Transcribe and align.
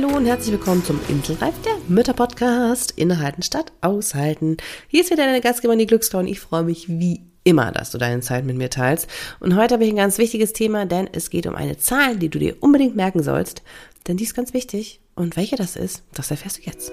Hallo 0.00 0.16
und 0.16 0.26
herzlich 0.26 0.52
willkommen 0.52 0.84
zum 0.84 1.00
Inselreif 1.08 1.60
der 1.62 1.72
Mütter-Podcast. 1.88 2.92
Innehalten 2.92 3.42
statt 3.42 3.72
aushalten. 3.80 4.56
Hier 4.86 5.00
ist 5.00 5.10
wieder 5.10 5.24
deine 5.24 5.40
Gastgeberin, 5.40 5.80
die 5.80 5.88
Glücksfrau, 5.88 6.20
und 6.20 6.28
ich 6.28 6.38
freue 6.38 6.62
mich 6.62 6.88
wie 6.88 7.22
immer, 7.42 7.72
dass 7.72 7.90
du 7.90 7.98
deine 7.98 8.20
Zeit 8.20 8.44
mit 8.44 8.56
mir 8.56 8.70
teilst. 8.70 9.08
Und 9.40 9.56
heute 9.56 9.74
habe 9.74 9.84
ich 9.84 9.90
ein 9.90 9.96
ganz 9.96 10.18
wichtiges 10.18 10.52
Thema, 10.52 10.86
denn 10.86 11.08
es 11.10 11.30
geht 11.30 11.48
um 11.48 11.56
eine 11.56 11.78
Zahl, 11.78 12.16
die 12.16 12.28
du 12.28 12.38
dir 12.38 12.54
unbedingt 12.60 12.94
merken 12.94 13.24
sollst. 13.24 13.62
Denn 14.06 14.16
die 14.16 14.22
ist 14.22 14.36
ganz 14.36 14.54
wichtig. 14.54 15.00
Und 15.16 15.36
welche 15.36 15.56
das 15.56 15.74
ist, 15.74 16.04
das 16.14 16.30
erfährst 16.30 16.58
du 16.58 16.62
jetzt. 16.62 16.92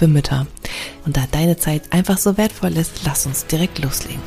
für 0.00 0.08
Mütter. 0.08 0.46
Und 1.04 1.18
da 1.18 1.24
deine 1.30 1.58
Zeit 1.58 1.82
einfach 1.92 2.16
so 2.16 2.38
wertvoll 2.38 2.74
ist, 2.78 3.02
lass 3.04 3.26
uns 3.26 3.46
direkt 3.46 3.78
loslegen. 3.84 4.22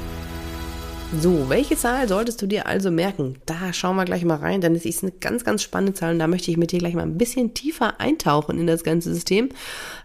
So, 1.19 1.49
welche 1.49 1.75
Zahl 1.75 2.07
solltest 2.07 2.41
du 2.43 2.47
dir 2.47 2.67
also 2.67 2.91
merken? 2.91 3.37
Da 3.47 3.73
schauen 3.73 3.95
wir 3.95 4.05
gleich 4.05 4.23
mal 4.23 4.37
rein, 4.37 4.61
denn 4.61 4.75
es 4.75 4.85
ist 4.85 5.01
eine 5.01 5.11
ganz, 5.11 5.43
ganz 5.43 5.63
spannende 5.63 5.93
Zahl 5.93 6.13
und 6.13 6.19
da 6.19 6.27
möchte 6.27 6.51
ich 6.51 6.57
mit 6.57 6.71
dir 6.71 6.77
gleich 6.77 6.93
mal 6.93 7.01
ein 7.01 7.17
bisschen 7.17 7.55
tiefer 7.55 7.99
eintauchen 7.99 8.59
in 8.59 8.67
das 8.67 8.83
ganze 8.83 9.13
System. 9.13 9.49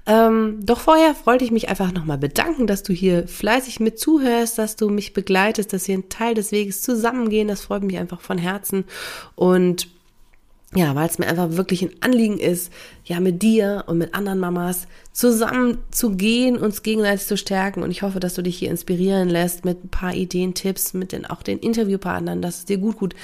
Ähm, 0.06 0.60
doch 0.62 0.80
vorher 0.80 1.14
wollte 1.24 1.44
ich 1.44 1.50
mich 1.50 1.68
einfach 1.68 1.92
nochmal 1.92 2.18
bedanken, 2.18 2.66
dass 2.66 2.82
du 2.82 2.94
hier 2.94 3.28
fleißig 3.28 3.78
mit 3.78 3.98
zuhörst, 3.98 4.56
dass 4.56 4.76
du 4.76 4.88
mich 4.88 5.12
begleitest, 5.12 5.74
dass 5.74 5.86
wir 5.86 5.94
einen 5.94 6.08
Teil 6.08 6.34
des 6.34 6.50
Weges 6.50 6.80
zusammengehen. 6.80 7.48
Das 7.48 7.60
freut 7.60 7.82
mich 7.82 7.98
einfach 7.98 8.22
von 8.22 8.38
Herzen 8.38 8.84
und 9.34 9.88
ja, 10.74 10.94
weil 10.94 11.08
es 11.08 11.18
mir 11.18 11.26
einfach 11.26 11.52
wirklich 11.52 11.82
ein 11.82 11.90
Anliegen 12.00 12.38
ist, 12.38 12.70
ja, 13.04 13.20
mit 13.20 13.42
dir 13.42 13.84
und 13.86 13.96
mit 13.96 14.14
anderen 14.14 14.38
Mamas 14.38 14.86
zusammen 15.12 15.78
zu 15.90 16.10
gehen, 16.10 16.58
uns 16.58 16.82
gegenseitig 16.82 17.26
zu 17.26 17.38
stärken. 17.38 17.82
Und 17.82 17.90
ich 17.90 18.02
hoffe, 18.02 18.20
dass 18.20 18.34
du 18.34 18.42
dich 18.42 18.58
hier 18.58 18.70
inspirieren 18.70 19.30
lässt 19.30 19.64
mit 19.64 19.84
ein 19.84 19.88
paar 19.88 20.14
Ideen, 20.14 20.52
Tipps, 20.52 20.92
mit 20.92 21.12
den, 21.12 21.24
auch 21.24 21.42
den 21.42 21.58
Interviewpartnern, 21.58 22.42
dass 22.42 22.58
es 22.58 22.64
dir 22.66 22.76
gut 22.76 22.98
gut. 22.98 23.14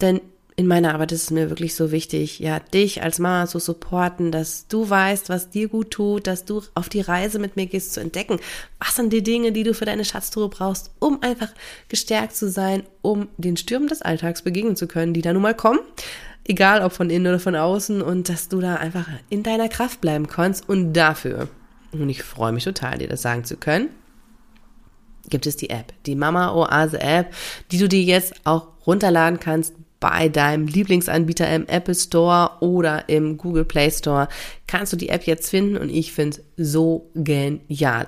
Denn 0.00 0.20
in 0.56 0.68
meiner 0.68 0.94
Arbeit 0.94 1.10
ist 1.10 1.24
es 1.24 1.30
mir 1.30 1.50
wirklich 1.50 1.74
so 1.74 1.90
wichtig, 1.90 2.38
ja, 2.38 2.60
dich 2.60 3.02
als 3.02 3.18
Mama 3.18 3.46
zu 3.46 3.58
supporten, 3.58 4.30
dass 4.30 4.68
du 4.68 4.88
weißt, 4.88 5.28
was 5.28 5.50
dir 5.50 5.68
gut 5.68 5.90
tut, 5.90 6.28
dass 6.28 6.44
du 6.44 6.62
auf 6.74 6.88
die 6.88 7.00
Reise 7.00 7.40
mit 7.40 7.56
mir 7.56 7.66
gehst, 7.66 7.92
zu 7.92 8.00
entdecken, 8.00 8.38
was 8.78 8.94
sind 8.94 9.12
die 9.12 9.22
Dinge, 9.22 9.50
die 9.50 9.64
du 9.64 9.74
für 9.74 9.84
deine 9.84 10.04
Schatztruhe 10.04 10.48
brauchst, 10.48 10.92
um 11.00 11.20
einfach 11.22 11.48
gestärkt 11.88 12.36
zu 12.36 12.48
sein, 12.48 12.84
um 13.02 13.28
den 13.36 13.56
Stürmen 13.56 13.88
des 13.88 14.02
Alltags 14.02 14.42
begegnen 14.42 14.76
zu 14.76 14.86
können, 14.86 15.12
die 15.12 15.22
da 15.22 15.32
nun 15.32 15.42
mal 15.42 15.54
kommen 15.54 15.80
egal 16.46 16.82
ob 16.82 16.92
von 16.92 17.10
innen 17.10 17.26
oder 17.26 17.40
von 17.40 17.56
außen, 17.56 18.02
und 18.02 18.28
dass 18.28 18.48
du 18.48 18.60
da 18.60 18.76
einfach 18.76 19.08
in 19.30 19.42
deiner 19.42 19.68
Kraft 19.68 20.00
bleiben 20.00 20.26
kannst. 20.26 20.68
Und 20.68 20.92
dafür, 20.92 21.48
und 21.92 22.08
ich 22.08 22.22
freue 22.22 22.52
mich 22.52 22.64
total, 22.64 22.98
dir 22.98 23.08
das 23.08 23.22
sagen 23.22 23.44
zu 23.44 23.56
können, 23.56 23.88
gibt 25.30 25.46
es 25.46 25.56
die 25.56 25.70
App, 25.70 25.92
die 26.04 26.16
Mama 26.16 26.52
Oase 26.52 27.00
App, 27.00 27.34
die 27.70 27.78
du 27.78 27.88
dir 27.88 28.02
jetzt 28.02 28.34
auch 28.44 28.68
runterladen 28.86 29.40
kannst 29.40 29.74
bei 30.04 30.28
deinem 30.28 30.66
Lieblingsanbieter 30.66 31.48
im 31.48 31.66
Apple 31.66 31.94
Store 31.94 32.58
oder 32.60 33.08
im 33.08 33.38
Google 33.38 33.64
Play 33.64 33.90
Store. 33.90 34.28
Kannst 34.66 34.92
du 34.92 34.98
die 34.98 35.08
App 35.08 35.22
jetzt 35.22 35.48
finden 35.48 35.78
und 35.78 35.88
ich 35.88 36.12
finde 36.12 36.42
es 36.58 36.72
so 36.72 37.10
genial. 37.14 38.06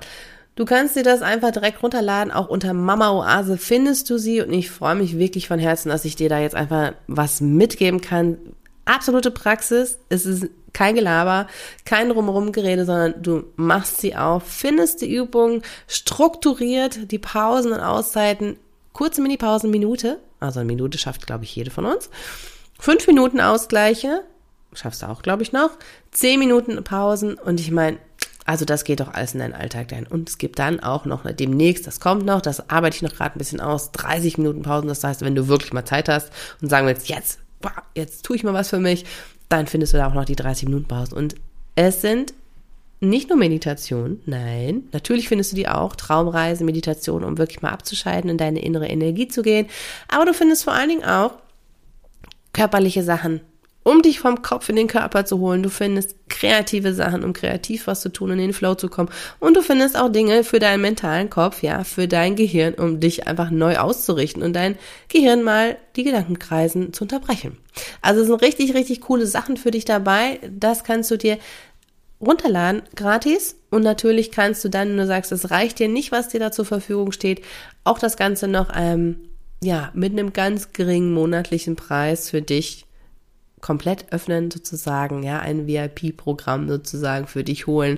Du 0.53 0.65
kannst 0.65 0.95
dir 0.95 1.01
das 1.01 1.23
einfach 1.23 1.49
direkt 1.49 1.81
runterladen, 1.81 2.31
auch 2.31 2.49
unter 2.49 2.75
Mama 2.75 3.09
Oase 3.09 3.57
findest 3.57 4.11
du 4.11 4.19
sie 4.19 4.41
und 4.41 4.53
ich 4.53 4.69
freue 4.69 4.93
mich 4.93 5.17
wirklich 5.17 5.47
von 5.47 5.57
Herzen, 5.57 5.89
dass 5.89 6.05
ich 6.05 6.15
dir 6.15 6.29
da 6.29 6.39
jetzt 6.39 6.53
einfach 6.53 6.93
was 7.07 7.41
mitgeben 7.41 7.99
kann. 7.99 8.37
Absolute 8.85 9.31
Praxis, 9.31 9.97
es 10.09 10.27
ist 10.27 10.49
kein 10.73 10.93
Gelaber, 10.93 11.47
kein 11.83 12.09
drumherum 12.09 12.51
Gerede, 12.51 12.85
sondern 12.85 13.23
du 13.23 13.45
machst 13.55 14.01
sie 14.01 14.15
auf, 14.15 14.43
findest 14.43 15.01
die 15.01 15.11
Übungen 15.11 15.63
strukturiert, 15.87 17.11
die 17.11 17.17
Pausen 17.17 17.71
und 17.71 17.79
Auszeiten, 17.79 18.57
kurze 18.97 19.21
Mini-Pausen, 19.21 19.69
Minute, 19.69 20.19
also 20.39 20.59
eine 20.59 20.65
Minute 20.65 20.97
schafft, 20.97 21.27
glaube 21.27 21.43
ich, 21.43 21.55
jede 21.55 21.69
von 21.69 21.85
uns. 21.85 22.09
Fünf 22.79 23.05
Minuten 23.05 23.39
Ausgleiche, 23.39 24.23
schaffst 24.73 25.03
du 25.03 25.05
auch, 25.07 25.21
glaube 25.21 25.43
ich, 25.43 25.51
noch. 25.51 25.69
Zehn 26.09 26.39
Minuten 26.39 26.83
Pausen 26.83 27.35
und 27.35 27.59
ich 27.59 27.69
meine, 27.69 27.99
also 28.45 28.65
das 28.65 28.85
geht 28.85 28.99
doch 28.99 29.13
alles 29.13 29.35
in 29.35 29.39
deinen 29.39 29.53
Alltag 29.53 29.91
rein. 29.91 30.07
Und 30.07 30.29
es 30.29 30.39
gibt 30.39 30.57
dann 30.57 30.79
auch 30.79 31.05
noch 31.05 31.31
demnächst, 31.31 31.85
das 31.85 31.99
kommt 31.99 32.25
noch, 32.25 32.41
das 32.41 32.71
arbeite 32.71 32.95
ich 32.95 33.03
noch 33.03 33.13
gerade 33.13 33.35
ein 33.35 33.37
bisschen 33.37 33.61
aus, 33.61 33.91
30 33.91 34.39
Minuten 34.39 34.63
Pausen. 34.63 34.87
Das 34.87 35.03
heißt, 35.03 35.21
wenn 35.21 35.35
du 35.35 35.47
wirklich 35.47 35.73
mal 35.73 35.85
Zeit 35.85 36.09
hast 36.09 36.31
und 36.59 36.69
sagen 36.69 36.87
willst, 36.87 37.07
jetzt, 37.07 37.37
boah, 37.61 37.83
jetzt 37.93 38.25
tue 38.25 38.35
ich 38.35 38.43
mal 38.43 38.55
was 38.55 38.69
für 38.69 38.79
mich, 38.79 39.05
dann 39.47 39.67
findest 39.67 39.93
du 39.93 39.97
da 39.97 40.07
auch 40.07 40.15
noch 40.15 40.25
die 40.25 40.35
30 40.35 40.69
Minuten 40.69 40.87
Pausen. 40.87 41.13
Und 41.13 41.35
es 41.75 42.01
sind 42.01 42.33
nicht 42.99 43.29
nur 43.29 43.37
Meditation, 43.37 44.21
nein, 44.25 44.83
natürlich 44.91 45.27
findest 45.27 45.51
du 45.51 45.55
die 45.55 45.67
auch, 45.67 45.95
Traumreise, 45.95 46.63
Meditation, 46.63 47.23
um 47.23 47.37
wirklich 47.37 47.61
mal 47.61 47.69
abzuschalten, 47.69 48.29
in 48.29 48.37
deine 48.37 48.63
innere 48.63 48.87
Energie 48.87 49.27
zu 49.27 49.43
gehen. 49.43 49.67
Aber 50.07 50.25
du 50.25 50.33
findest 50.33 50.63
vor 50.63 50.73
allen 50.73 50.89
Dingen 50.89 51.03
auch 51.03 51.33
körperliche 52.53 53.03
Sachen, 53.03 53.41
um 53.83 54.01
dich 54.01 54.19
vom 54.19 54.41
Kopf 54.41 54.67
in 54.67 54.75
den 54.75 54.87
Körper 54.87 55.25
zu 55.25 55.39
holen. 55.39 55.63
Du 55.63 55.69
findest 55.69 56.15
kreative 56.27 56.93
Sachen, 56.93 57.23
um 57.23 57.33
kreativ 57.33 57.87
was 57.87 58.01
zu 58.01 58.09
tun, 58.09 58.31
in 58.31 58.39
den 58.39 58.51
Flow 58.51 58.75
zu 58.75 58.89
kommen. 58.89 59.09
Und 59.39 59.55
du 59.55 59.61
findest 59.61 59.97
auch 59.97 60.09
Dinge 60.09 60.43
für 60.43 60.59
deinen 60.59 60.81
mentalen 60.81 61.29
Kopf, 61.29 61.61
ja, 61.63 61.83
für 61.83 62.07
dein 62.07 62.35
Gehirn, 62.35 62.73
um 62.73 62.99
dich 62.99 63.27
einfach 63.27 63.49
neu 63.51 63.77
auszurichten 63.77 64.43
und 64.43 64.53
dein 64.53 64.77
Gehirn 65.07 65.43
mal 65.43 65.77
die 65.95 66.03
Gedankenkreisen 66.03 66.91
zu 66.91 67.05
unterbrechen. 67.05 67.57
Also 68.01 68.21
es 68.21 68.27
sind 68.27 68.41
richtig, 68.41 68.73
richtig 68.73 69.01
coole 69.01 69.27
Sachen 69.27 69.55
für 69.55 69.71
dich 69.71 69.85
dabei. 69.85 70.39
Das 70.51 70.83
kannst 70.83 71.09
du 71.11 71.17
dir 71.17 71.37
runterladen, 72.19 72.83
gratis. 72.95 73.55
Und 73.69 73.83
natürlich 73.83 74.31
kannst 74.31 74.63
du 74.63 74.69
dann, 74.69 74.89
wenn 74.89 74.97
du 74.97 75.07
sagst, 75.07 75.31
es 75.31 75.51
reicht 75.51 75.79
dir 75.79 75.87
nicht, 75.87 76.11
was 76.11 76.29
dir 76.29 76.39
da 76.39 76.51
zur 76.51 76.65
Verfügung 76.65 77.11
steht, 77.11 77.41
auch 77.83 77.99
das 77.99 78.17
Ganze 78.17 78.47
noch, 78.47 78.71
ähm, 78.75 79.29
ja, 79.61 79.91
mit 79.93 80.11
einem 80.11 80.33
ganz 80.33 80.73
geringen 80.73 81.13
monatlichen 81.13 81.75
Preis 81.75 82.29
für 82.29 82.41
dich 82.41 82.85
komplett 83.59 84.11
öffnen 84.11 84.51
sozusagen, 84.51 85.23
ja, 85.23 85.39
ein 85.39 85.67
VIP-Programm 85.67 86.69
sozusagen 86.69 87.27
für 87.27 87.43
dich 87.43 87.65
holen 87.67 87.97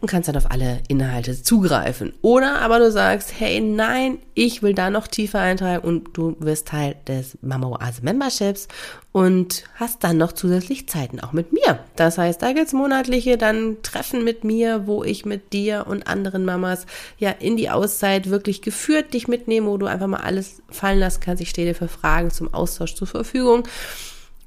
und 0.00 0.10
kannst 0.10 0.28
dann 0.28 0.36
auf 0.36 0.50
alle 0.50 0.80
Inhalte 0.88 1.42
zugreifen. 1.42 2.12
Oder 2.20 2.60
aber 2.60 2.78
du 2.78 2.92
sagst, 2.92 3.32
hey, 3.38 3.60
nein, 3.60 4.18
ich 4.34 4.62
will 4.62 4.74
da 4.74 4.90
noch 4.90 5.08
tiefer 5.08 5.40
eintragen 5.40 5.86
und 5.86 6.10
du 6.12 6.36
wirst 6.38 6.68
Teil 6.68 6.96
des 7.06 7.38
Mama 7.40 7.68
Oase 7.68 8.02
Memberships 8.02 8.68
und 9.12 9.64
hast 9.76 10.04
dann 10.04 10.18
noch 10.18 10.32
zusätzlich 10.32 10.86
Zeiten 10.88 11.20
auch 11.20 11.32
mit 11.32 11.52
mir. 11.52 11.78
Das 11.96 12.18
heißt, 12.18 12.42
da 12.42 12.52
gibt's 12.52 12.74
monatliche 12.74 13.38
dann 13.38 13.78
Treffen 13.82 14.22
mit 14.22 14.44
mir, 14.44 14.86
wo 14.86 15.02
ich 15.02 15.24
mit 15.24 15.54
dir 15.54 15.86
und 15.88 16.06
anderen 16.06 16.44
Mamas 16.44 16.84
ja 17.16 17.30
in 17.30 17.56
die 17.56 17.70
Auszeit 17.70 18.28
wirklich 18.28 18.60
geführt 18.60 19.14
dich 19.14 19.28
mitnehme, 19.28 19.66
wo 19.68 19.78
du 19.78 19.86
einfach 19.86 20.08
mal 20.08 20.20
alles 20.20 20.62
fallen 20.68 20.98
lassen 20.98 21.20
kannst. 21.20 21.42
Ich 21.42 21.48
stehe 21.48 21.66
dir 21.66 21.74
für 21.74 21.88
Fragen 21.88 22.30
zum 22.30 22.52
Austausch 22.52 22.94
zur 22.94 23.06
Verfügung. 23.06 23.66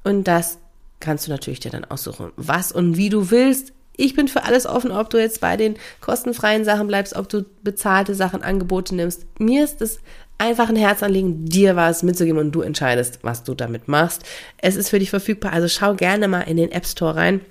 Und 0.03 0.27
das 0.27 0.59
kannst 0.99 1.25
du 1.25 1.31
natürlich 1.31 1.59
dir 1.59 1.71
dann 1.71 1.85
aussuchen, 1.85 2.31
was 2.35 2.71
und 2.71 2.97
wie 2.97 3.09
du 3.09 3.31
willst. 3.31 3.73
Ich 3.99 4.15
bin 4.15 4.29
für 4.29 4.43
alles 4.45 4.65
offen, 4.65 4.91
ob 4.91 5.09
du 5.09 5.17
jetzt 5.17 5.41
bei 5.41 5.57
den 5.57 5.75
kostenfreien 5.99 6.63
Sachen 6.63 6.87
bleibst, 6.87 7.17
ob 7.17 7.27
du 7.27 7.43
bezahlte 7.63 8.15
Sachen, 8.15 8.43
Angebote 8.43 8.95
nimmst. 8.95 9.25
Mir 9.39 9.63
ist 9.63 9.81
es 9.81 9.99
einfach 10.37 10.69
ein 10.69 10.77
Herzanliegen, 10.77 11.45
dir 11.45 11.75
was 11.75 12.01
mitzugeben 12.01 12.39
und 12.39 12.51
du 12.53 12.61
entscheidest, 12.61 13.19
was 13.23 13.43
du 13.43 13.55
damit 13.55 13.89
machst. 13.89 14.23
Es 14.57 14.77
ist 14.77 14.89
für 14.89 14.99
dich 14.99 15.09
verfügbar, 15.09 15.51
also 15.51 15.67
schau 15.67 15.95
gerne 15.95 16.29
mal 16.29 16.43
in 16.43 16.55
den 16.55 16.71
App 16.71 16.85
Store 16.85 17.17
rein. 17.17 17.41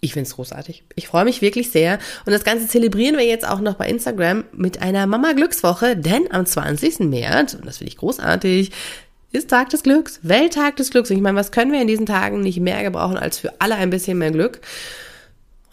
Ich 0.00 0.14
finde 0.14 0.26
es 0.26 0.34
großartig. 0.34 0.84
Ich 0.96 1.06
freue 1.06 1.26
mich 1.26 1.42
wirklich 1.42 1.70
sehr. 1.70 1.98
Und 2.24 2.32
das 2.32 2.44
Ganze 2.44 2.66
zelebrieren 2.66 3.18
wir 3.18 3.26
jetzt 3.26 3.46
auch 3.46 3.60
noch 3.60 3.74
bei 3.74 3.88
Instagram 3.88 4.44
mit 4.52 4.80
einer 4.80 5.06
Mama 5.06 5.32
Glückswoche, 5.32 5.98
denn 5.98 6.32
am 6.32 6.46
20. 6.46 7.00
März, 7.00 7.54
und 7.54 7.66
das 7.66 7.76
finde 7.76 7.90
ich 7.90 7.98
großartig, 7.98 8.72
ist 9.32 9.50
Tag 9.50 9.68
des 9.68 9.82
Glücks, 9.82 10.18
Welttag 10.22 10.76
des 10.76 10.90
Glücks. 10.90 11.10
Und 11.10 11.16
ich 11.16 11.22
meine, 11.22 11.38
was 11.38 11.52
können 11.52 11.72
wir 11.72 11.80
in 11.82 11.88
diesen 11.88 12.06
Tagen 12.06 12.40
nicht 12.40 12.58
mehr 12.58 12.82
gebrauchen 12.82 13.18
als 13.18 13.38
für 13.38 13.52
alle 13.60 13.74
ein 13.74 13.90
bisschen 13.90 14.16
mehr 14.16 14.30
Glück? 14.30 14.62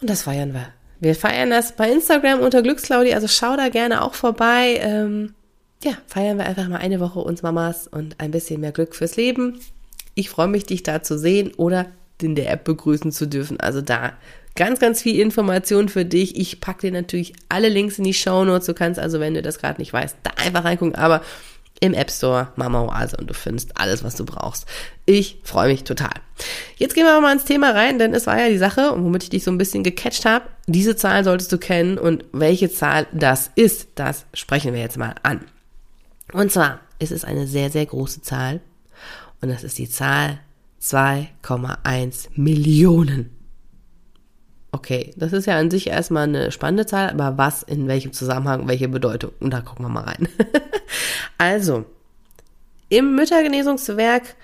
Und 0.00 0.10
das 0.10 0.22
feiern 0.22 0.52
wir. 0.52 0.68
Wir 1.00 1.14
feiern 1.14 1.50
das 1.50 1.76
bei 1.76 1.90
Instagram 1.90 2.40
unter 2.40 2.62
Glücksclaudi, 2.62 3.14
also 3.14 3.26
schau 3.26 3.56
da 3.56 3.68
gerne 3.68 4.02
auch 4.02 4.14
vorbei. 4.14 4.78
Ähm, 4.82 5.34
ja, 5.82 5.92
feiern 6.06 6.36
wir 6.36 6.44
einfach 6.44 6.68
mal 6.68 6.76
eine 6.76 7.00
Woche 7.00 7.20
uns 7.20 7.42
Mamas 7.42 7.86
und 7.86 8.20
ein 8.20 8.30
bisschen 8.30 8.60
mehr 8.60 8.72
Glück 8.72 8.94
fürs 8.94 9.16
Leben. 9.16 9.60
Ich 10.14 10.28
freue 10.28 10.48
mich, 10.48 10.66
dich 10.66 10.82
da 10.82 11.02
zu 11.02 11.18
sehen 11.18 11.52
oder 11.56 11.86
in 12.20 12.34
der 12.34 12.50
App 12.50 12.64
begrüßen 12.64 13.12
zu 13.12 13.26
dürfen. 13.26 13.58
Also 13.60 13.80
da 13.80 14.12
ganz, 14.56 14.78
ganz 14.78 15.00
viel 15.00 15.18
Information 15.18 15.88
für 15.88 16.04
dich. 16.04 16.36
Ich 16.36 16.60
packe 16.60 16.82
dir 16.82 16.92
natürlich 16.92 17.32
alle 17.48 17.70
Links 17.70 17.96
in 17.96 18.04
die 18.04 18.12
Show 18.12 18.44
Notes. 18.44 18.66
Du 18.66 18.74
kannst 18.74 19.00
also, 19.00 19.20
wenn 19.20 19.32
du 19.32 19.40
das 19.40 19.58
gerade 19.58 19.80
nicht 19.80 19.92
weißt, 19.92 20.18
da 20.22 20.32
einfach 20.36 20.64
reingucken. 20.64 20.96
Aber 20.96 21.22
im 21.80 21.94
App 21.94 22.10
Store 22.10 22.52
Mama 22.56 22.82
Oase 22.82 23.16
und 23.16 23.28
du 23.28 23.34
findest 23.34 23.78
alles, 23.78 24.04
was 24.04 24.14
du 24.14 24.24
brauchst. 24.24 24.66
Ich 25.06 25.40
freue 25.42 25.68
mich 25.68 25.84
total. 25.84 26.12
Jetzt 26.76 26.94
gehen 26.94 27.04
wir 27.04 27.20
mal 27.20 27.32
ins 27.32 27.44
Thema 27.44 27.70
rein, 27.72 27.98
denn 27.98 28.14
es 28.14 28.26
war 28.26 28.38
ja 28.38 28.48
die 28.48 28.58
Sache, 28.58 28.92
womit 28.96 29.24
ich 29.24 29.30
dich 29.30 29.44
so 29.44 29.50
ein 29.50 29.58
bisschen 29.58 29.82
gecatcht 29.82 30.26
habe. 30.26 30.46
Diese 30.66 30.94
Zahl 30.94 31.24
solltest 31.24 31.50
du 31.52 31.58
kennen 31.58 31.98
und 31.98 32.24
welche 32.32 32.70
Zahl 32.70 33.06
das 33.12 33.50
ist, 33.54 33.88
das 33.94 34.26
sprechen 34.34 34.74
wir 34.74 34.80
jetzt 34.80 34.98
mal 34.98 35.14
an. 35.22 35.40
Und 36.32 36.52
zwar 36.52 36.80
ist 36.98 37.12
es 37.12 37.24
eine 37.24 37.46
sehr, 37.46 37.70
sehr 37.70 37.86
große 37.86 38.22
Zahl 38.22 38.60
und 39.40 39.48
das 39.48 39.64
ist 39.64 39.78
die 39.78 39.88
Zahl 39.88 40.40
2,1 40.82 42.28
Millionen. 42.34 43.39
Okay, 44.72 45.12
das 45.16 45.32
ist 45.32 45.46
ja 45.46 45.58
an 45.58 45.70
sich 45.70 45.88
erstmal 45.88 46.24
eine 46.24 46.52
spannende 46.52 46.86
Zahl, 46.86 47.10
aber 47.10 47.36
was, 47.36 47.62
in 47.62 47.88
welchem 47.88 48.12
Zusammenhang, 48.12 48.68
welche 48.68 48.88
Bedeutung? 48.88 49.32
Und 49.40 49.50
da 49.50 49.60
gucken 49.60 49.84
wir 49.84 49.88
mal 49.88 50.04
rein. 50.04 50.28
also, 51.38 51.84
im 52.88 53.16
Müttergenesungswerk 53.16 54.36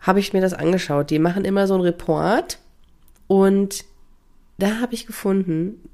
habe 0.00 0.20
ich 0.20 0.32
mir 0.32 0.40
das 0.40 0.54
angeschaut. 0.54 1.10
Die 1.10 1.18
machen 1.18 1.44
immer 1.44 1.66
so 1.66 1.74
einen 1.74 1.82
Report 1.82 2.58
und 3.28 3.84
da 4.58 4.80
habe 4.80 4.94
ich 4.94 5.06
gefunden, 5.06 5.88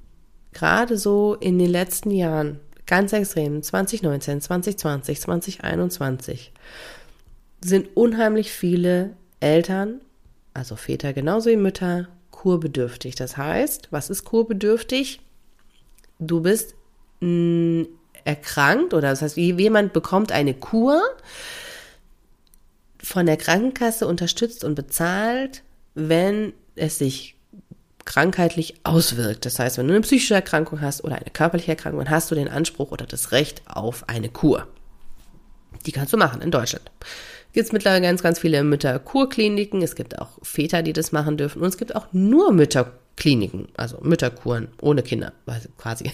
gerade 0.52 0.96
so 0.96 1.34
in 1.34 1.58
den 1.58 1.70
letzten 1.70 2.10
Jahren, 2.10 2.60
ganz 2.86 3.12
extrem, 3.12 3.62
2019, 3.62 4.40
2020, 4.40 5.20
2021, 5.20 6.52
sind 7.60 7.96
unheimlich 7.96 8.52
viele 8.52 9.10
Eltern, 9.40 10.00
also 10.54 10.76
Väter 10.76 11.12
genauso 11.12 11.50
wie 11.50 11.56
Mütter, 11.56 12.08
kurbedürftig. 12.42 13.14
Das 13.14 13.36
heißt, 13.36 13.88
was 13.92 14.10
ist 14.10 14.24
kurbedürftig? 14.24 15.20
Du 16.18 16.40
bist 16.40 16.74
mh, 17.20 17.28
mm, 17.28 17.86
erkrankt 18.24 18.94
oder 18.94 19.10
das 19.10 19.22
heißt, 19.22 19.36
jemand 19.36 19.92
bekommt 19.92 20.32
eine 20.32 20.52
Kur 20.52 21.00
von 23.00 23.26
der 23.26 23.36
Krankenkasse 23.36 24.08
unterstützt 24.08 24.64
und 24.64 24.74
bezahlt, 24.74 25.62
wenn 25.94 26.52
es 26.74 26.98
sich 26.98 27.36
krankheitlich 28.04 28.74
auswirkt. 28.82 29.46
Das 29.46 29.60
heißt, 29.60 29.78
wenn 29.78 29.86
du 29.86 29.94
eine 29.94 30.02
psychische 30.02 30.34
Erkrankung 30.34 30.80
hast 30.80 31.04
oder 31.04 31.14
eine 31.14 31.30
körperliche 31.32 31.70
Erkrankung, 31.70 32.10
hast 32.10 32.28
du 32.32 32.34
den 32.34 32.48
Anspruch 32.48 32.90
oder 32.90 33.06
das 33.06 33.30
Recht 33.30 33.62
auf 33.66 34.08
eine 34.08 34.28
Kur. 34.28 34.66
Die 35.86 35.92
kannst 35.92 36.12
du 36.12 36.16
machen 36.16 36.42
in 36.42 36.50
Deutschland 36.50 36.90
gibt 37.52 37.66
es 37.66 37.72
mittlerweile 37.72 38.02
ganz, 38.02 38.22
ganz 38.22 38.38
viele 38.38 38.62
Mütterkurkliniken. 38.64 39.82
Es 39.82 39.94
gibt 39.94 40.18
auch 40.18 40.38
Väter, 40.42 40.82
die 40.82 40.92
das 40.92 41.12
machen 41.12 41.36
dürfen. 41.36 41.62
Und 41.62 41.68
es 41.68 41.78
gibt 41.78 41.94
auch 41.94 42.06
nur 42.12 42.52
Mütterkliniken, 42.52 43.68
also 43.76 43.98
Mütterkuren 44.02 44.68
ohne 44.80 45.02
Kinder, 45.02 45.32
quasi. 45.78 46.10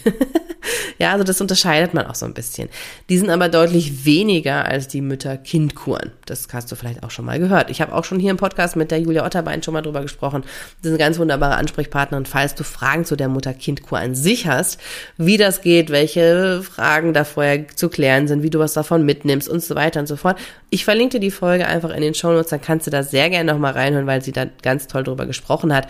Ja, 0.99 1.13
also 1.13 1.23
das 1.23 1.41
unterscheidet 1.41 1.95
man 1.95 2.07
auch 2.07 2.17
so 2.17 2.27
ein 2.27 2.35
bisschen. 2.35 2.69
Die 3.09 3.19
sind 3.19 3.31
aber 3.31 3.49
deutlich 3.49 4.05
weniger 4.05 4.65
als 4.65 4.89
die 4.89 5.01
Mütter-Kind-Kuren. 5.01 6.11
Das 6.27 6.49
hast 6.53 6.73
du 6.73 6.77
vielleicht 6.77 7.05
auch 7.05 7.13
schon 7.13 7.25
mal 7.25 7.39
gehört. 7.39 7.71
Ich 7.71 7.81
habe 7.81 7.95
auch 7.95 8.05
schon 8.05 8.19
hier 8.19 8.33
im 8.33 8.37
Podcast 8.37 8.75
mit 8.75 8.91
der 8.91 9.01
Julia 9.01 9.25
Otterbein 9.25 9.63
schon 9.63 9.75
mal 9.75 9.83
drüber 9.83 10.03
gesprochen. 10.03 10.43
Das 10.43 10.87
ist 10.87 10.89
eine 10.89 10.99
ganz 10.99 11.19
wunderbare 11.19 11.55
Ansprechpartnerin. 11.55 12.27
Falls 12.27 12.57
du 12.57 12.65
Fragen 12.65 13.05
zu 13.05 13.15
der 13.15 13.29
Mutter-Kind-Kur 13.29 13.99
an 13.99 14.17
sich 14.17 14.49
hast, 14.49 14.81
wie 15.17 15.37
das 15.37 15.63
geht, 15.63 15.91
welche 15.91 16.63
Fragen 16.63 17.15
da 17.15 17.23
vorher 17.23 17.69
zu 17.69 17.89
klären 17.89 18.27
sind, 18.27 18.43
wie 18.43 18.51
du 18.51 18.59
was 18.59 18.73
davon 18.73 19.05
mitnimmst 19.05 19.49
und 19.49 19.63
so 19.63 19.77
weiter 19.77 20.01
und 20.01 20.07
so 20.07 20.17
fort. 20.17 20.37
Ich 20.71 20.85
verlinke 20.85 21.19
dir 21.19 21.21
die 21.21 21.31
Folge 21.31 21.67
einfach 21.67 21.91
in 21.91 22.03
den 22.03 22.15
Show 22.15 22.33
Notes, 22.33 22.51
dann 22.51 22.61
kannst 22.61 22.89
du 22.89 22.91
da 22.91 23.05
sehr 23.05 23.31
gerne 23.31 23.53
nochmal 23.53 23.73
reinhören, 23.73 24.07
weil 24.07 24.23
sie 24.23 24.33
da 24.33 24.47
ganz 24.63 24.89
toll 24.89 25.05
drüber 25.05 25.27
gesprochen 25.27 25.73
hat. 25.73 25.87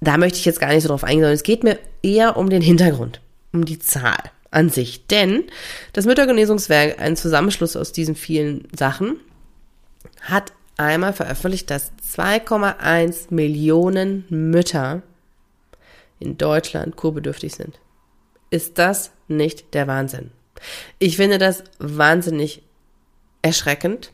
Da 0.00 0.18
möchte 0.18 0.38
ich 0.38 0.44
jetzt 0.44 0.58
gar 0.60 0.68
nicht 0.68 0.82
so 0.82 0.88
drauf 0.88 1.04
eingehen, 1.04 1.20
sondern 1.20 1.34
es 1.34 1.44
geht 1.44 1.62
mir 1.62 1.78
eher 2.02 2.36
um 2.36 2.50
den 2.50 2.60
Hintergrund 2.60 3.20
um 3.52 3.64
die 3.64 3.78
Zahl 3.78 4.30
an 4.50 4.68
sich. 4.68 5.06
Denn 5.06 5.44
das 5.92 6.06
Müttergenesungswerk, 6.06 7.00
ein 7.00 7.16
Zusammenschluss 7.16 7.76
aus 7.76 7.92
diesen 7.92 8.14
vielen 8.14 8.68
Sachen, 8.76 9.18
hat 10.20 10.52
einmal 10.76 11.12
veröffentlicht, 11.12 11.70
dass 11.70 11.92
2,1 12.16 13.26
Millionen 13.30 14.24
Mütter 14.28 15.02
in 16.18 16.38
Deutschland 16.38 16.96
kurbedürftig 16.96 17.54
sind. 17.54 17.80
Ist 18.50 18.78
das 18.78 19.10
nicht 19.28 19.74
der 19.74 19.86
Wahnsinn? 19.86 20.30
Ich 20.98 21.16
finde 21.16 21.38
das 21.38 21.64
wahnsinnig 21.78 22.62
erschreckend. 23.40 24.12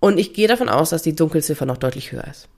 Und 0.00 0.18
ich 0.18 0.32
gehe 0.32 0.48
davon 0.48 0.68
aus, 0.68 0.90
dass 0.90 1.02
die 1.02 1.16
Dunkelziffer 1.16 1.66
noch 1.66 1.78
deutlich 1.78 2.12
höher 2.12 2.26
ist. 2.26 2.48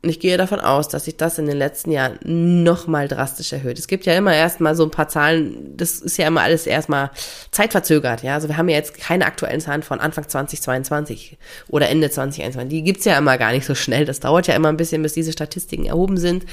Und 0.00 0.10
ich 0.10 0.20
gehe 0.20 0.36
davon 0.36 0.60
aus, 0.60 0.86
dass 0.86 1.06
sich 1.06 1.16
das 1.16 1.38
in 1.38 1.46
den 1.46 1.56
letzten 1.56 1.90
Jahren 1.90 2.18
nochmal 2.22 3.08
drastisch 3.08 3.52
erhöht. 3.52 3.80
Es 3.80 3.88
gibt 3.88 4.06
ja 4.06 4.14
immer 4.14 4.32
erstmal 4.32 4.76
so 4.76 4.84
ein 4.84 4.92
paar 4.92 5.08
Zahlen, 5.08 5.76
das 5.76 5.98
ist 5.98 6.16
ja 6.18 6.28
immer 6.28 6.42
alles 6.42 6.68
erstmal 6.68 7.10
zeitverzögert, 7.50 8.22
ja. 8.22 8.34
Also 8.34 8.48
wir 8.48 8.56
haben 8.56 8.68
ja 8.68 8.76
jetzt 8.76 8.96
keine 8.96 9.26
aktuellen 9.26 9.60
Zahlen 9.60 9.82
von 9.82 9.98
Anfang 9.98 10.28
2022 10.28 11.36
oder 11.68 11.88
Ende 11.88 12.10
2021. 12.10 12.70
Die 12.70 12.84
gibt's 12.84 13.06
ja 13.06 13.18
immer 13.18 13.38
gar 13.38 13.50
nicht 13.50 13.66
so 13.66 13.74
schnell. 13.74 14.04
Das 14.04 14.20
dauert 14.20 14.46
ja 14.46 14.54
immer 14.54 14.68
ein 14.68 14.76
bisschen, 14.76 15.02
bis 15.02 15.14
diese 15.14 15.32
Statistiken 15.32 15.86
erhoben 15.86 16.16
sind. 16.16 16.46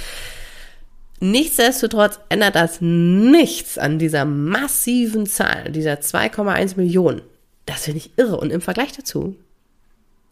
Nichtsdestotrotz 1.20 2.20
ändert 2.30 2.56
das 2.56 2.82
nichts 2.82 3.78
an 3.78 4.00
dieser 4.00 4.26
massiven 4.26 5.28
Zahl, 5.28 5.72
dieser 5.72 5.94
2,1 5.94 6.78
Millionen. 6.78 7.22
Das 7.68 7.84
finde 7.84 8.00
ich 8.00 8.12
irre. 8.18 8.38
Und 8.38 8.52
im 8.52 8.62
Vergleich 8.62 8.92
dazu, 8.92 9.36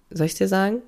soll 0.09 0.25
ich 0.25 0.35
dir 0.35 0.47
sagen, 0.47 0.81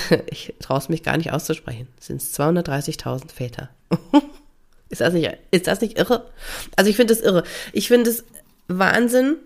ich 0.30 0.54
traue 0.60 0.78
es 0.78 0.88
mich 0.88 1.02
gar 1.02 1.16
nicht 1.16 1.32
auszusprechen, 1.32 1.88
sind 2.00 2.22
es 2.22 2.38
230.000 2.38 3.32
Väter. 3.32 3.70
ist, 4.88 5.00
das 5.00 5.12
nicht, 5.12 5.30
ist 5.50 5.66
das 5.66 5.80
nicht 5.80 5.98
irre? 5.98 6.30
Also 6.76 6.90
ich 6.90 6.96
finde 6.96 7.12
es 7.12 7.20
irre. 7.20 7.44
Ich 7.72 7.88
finde 7.88 8.10
es 8.10 8.24
Wahnsinn. 8.68 9.36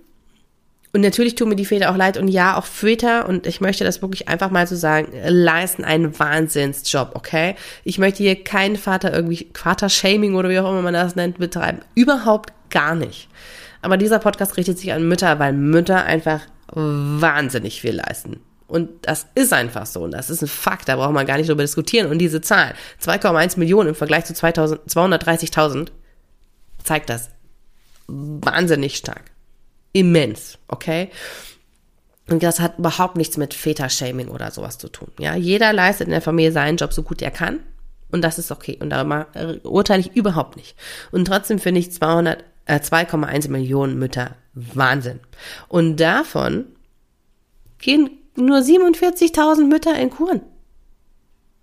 Und 0.93 1.03
natürlich 1.03 1.35
tun 1.35 1.51
mir 1.51 1.57
die 1.57 1.67
Väter 1.67 1.91
auch 1.91 1.97
leid. 1.97 2.17
Und 2.17 2.29
ja, 2.29 2.57
auch 2.57 2.65
Väter, 2.65 3.29
und 3.29 3.47
ich 3.47 3.61
möchte 3.61 3.85
das 3.85 4.01
wirklich 4.01 4.29
einfach 4.29 4.51
mal 4.51 4.67
so 4.67 4.77
sagen, 4.77 5.13
leisten 5.27 5.85
einen 5.85 6.19
Wahnsinnsjob, 6.19 7.11
okay? 7.15 7.55
Ich 7.85 7.99
möchte 7.99 8.23
hier 8.23 8.43
keinen 8.43 8.77
Vater 8.77 9.13
irgendwie, 9.13 9.49
Vater-Shaming 9.53 10.37
oder 10.37 10.49
wie 10.49 10.59
auch 10.59 10.71
immer 10.71 10.83
man 10.83 10.95
das 10.95 11.17
nennt, 11.17 11.39
betreiben. 11.39 11.81
Überhaupt 11.95 12.53
gar 12.71 12.95
nicht. 12.95 13.29
Aber 13.83 13.99
dieser 13.99 14.21
Podcast 14.21 14.57
richtet 14.57 14.79
sich 14.79 14.93
an 14.93 15.07
Mütter, 15.07 15.39
weil 15.39 15.53
Mütter 15.53 16.05
einfach 16.05 16.41
wahnsinnig 16.73 17.81
viel 17.83 17.97
leisten. 17.97 18.41
Und 18.67 19.07
das 19.07 19.27
ist 19.35 19.53
einfach 19.53 19.87
so. 19.87 20.03
Und 20.03 20.11
das 20.11 20.31
ist 20.31 20.43
ein 20.43 20.49
Fakt. 20.49 20.89
Da 20.89 20.97
braucht 20.97 21.13
man 21.13 21.27
gar 21.27 21.37
nicht 21.37 21.49
drüber 21.49 21.63
diskutieren. 21.63 22.11
Und 22.11 22.19
diese 22.19 22.41
Zahl, 22.41 22.75
2,1 23.03 23.59
Millionen 23.59 23.91
im 23.91 23.95
Vergleich 23.95 24.25
zu 24.25 24.35
230.000, 24.35 25.89
zeigt 26.83 27.09
das 27.09 27.31
wahnsinnig 28.09 28.97
stark. 28.97 29.31
Immens. 29.93 30.59
Okay? 30.69 31.11
Und 32.29 32.43
das 32.43 32.59
hat 32.59 32.79
überhaupt 32.79 33.17
nichts 33.17 33.37
mit 33.37 33.55
Vätershaming 33.55 34.29
oder 34.29 34.51
sowas 34.51 34.79
zu 34.79 34.89
tun. 34.89 35.13
Ja, 35.19 35.37
jeder 35.37 35.73
leistet 35.73 36.09
in 36.09 36.13
der 36.13 36.23
Familie 36.23 36.53
seinen 36.53 36.77
Job 36.77 36.93
so 36.93 37.03
gut 37.03 37.23
er 37.23 37.31
kann. 37.31 37.61
Und 38.11 38.23
das 38.23 38.39
ist 38.39 38.51
okay. 38.51 38.79
Und 38.81 38.91
darüber 38.91 39.27
urteile 39.63 40.01
ich 40.01 40.17
überhaupt 40.17 40.57
nicht. 40.57 40.77
Und 41.13 41.27
trotzdem 41.27 41.59
finde 41.59 41.81
ich 41.81 41.93
200, 41.93 42.45
äh, 42.67 42.81
2,1 42.81 43.49
Millionen 43.49 43.99
Mütter 43.99 44.37
Wahnsinn. 44.55 45.21
Und 45.69 45.97
davon 45.97 46.65
gehen 47.79 48.11
nur 48.37 48.59
47.000 48.59 49.67
Mütter 49.67 49.99
in 49.99 50.11
Kuren. 50.11 50.41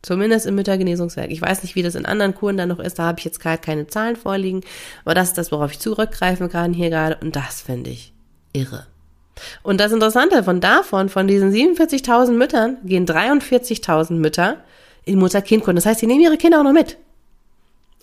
Zumindest 0.02 0.46
im 0.46 0.56
Müttergenesungswerk. 0.56 1.32
Ich 1.32 1.42
weiß 1.42 1.64
nicht, 1.64 1.76
wie 1.76 1.82
das 1.82 1.96
in 1.96 2.06
anderen 2.06 2.36
Kuren 2.36 2.58
dann 2.58 2.68
noch 2.68 2.80
ist. 2.80 3.00
Da 3.00 3.04
habe 3.04 3.20
ich 3.20 3.26
jetzt 3.26 3.40
gerade 3.40 3.62
keine 3.62 3.88
Zahlen 3.88 4.18
vorliegen. 4.18 4.62
Aber 5.06 5.16
das 5.16 5.30
ist 5.30 5.38
das, 5.38 5.52
worauf 5.52 5.72
ich 5.72 5.80
zurückgreifen 5.80 6.50
kann 6.50 6.74
hier 6.74 6.90
gerade. 6.90 7.18
Und 7.22 7.38
das 7.38 7.62
finde 7.62 7.90
ich 7.90 8.14
irre. 8.52 8.86
Und 9.64 9.80
das 9.80 9.94
Interessante 9.94 10.44
von 10.44 10.60
davon, 10.60 11.08
von 11.08 11.26
diesen 11.28 11.54
47.000 11.54 12.32
Müttern, 12.32 12.78
gehen 12.84 13.08
43.000 13.08 14.14
Mütter 14.16 14.58
in 15.06 15.20
Mutter-Kind-Kuren. 15.20 15.78
Das 15.78 15.86
heißt, 15.86 16.02
sie 16.02 16.08
nehmen 16.08 16.22
ihre 16.22 16.38
Kinder 16.38 16.60
auch 16.60 16.64
noch 16.64 16.74
mit. 16.74 16.98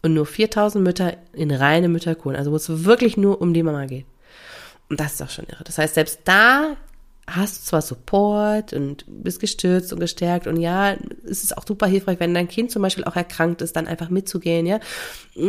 Und 0.03 0.15
nur 0.15 0.25
4.000 0.25 0.79
Mütter 0.79 1.19
in 1.35 1.51
reine 1.51 1.91
Mütterkuren. 1.91 2.35
Also 2.35 2.51
wo 2.51 2.57
es 2.57 2.85
wirklich 2.85 3.19
nur 3.19 3.43
um 3.43 3.53
die 3.53 3.63
Mama 3.63 3.85
geht. 3.85 4.07
Und 4.89 5.01
das 5.01 5.13
ist 5.13 5.21
doch 5.21 5.31
schon 5.31 5.45
irre. 5.47 5.65
Das 5.65 5.77
heißt, 5.77 5.95
selbst 5.95 6.21
da 6.25 6.77
hast 7.27 7.67
zwar 7.67 7.83
Support 7.83 8.73
und 8.73 9.05
bist 9.07 9.41
gestürzt 9.41 9.93
und 9.93 10.01
gestärkt 10.01 10.47
und 10.47 10.57
ja, 10.57 10.97
es 11.25 11.45
ist 11.45 11.57
auch 11.57 11.65
super 11.67 11.87
hilfreich, 11.87 12.19
wenn 12.19 12.35
dein 12.35 12.49
Kind 12.49 12.71
zum 12.71 12.83
Beispiel 12.83 13.05
auch 13.05 13.17
erkrankt 13.17 13.63
ist, 13.63 13.77
dann 13.77 13.87
einfach 13.87 14.11
mitzugehen, 14.11 14.67
ja. 14.67 14.81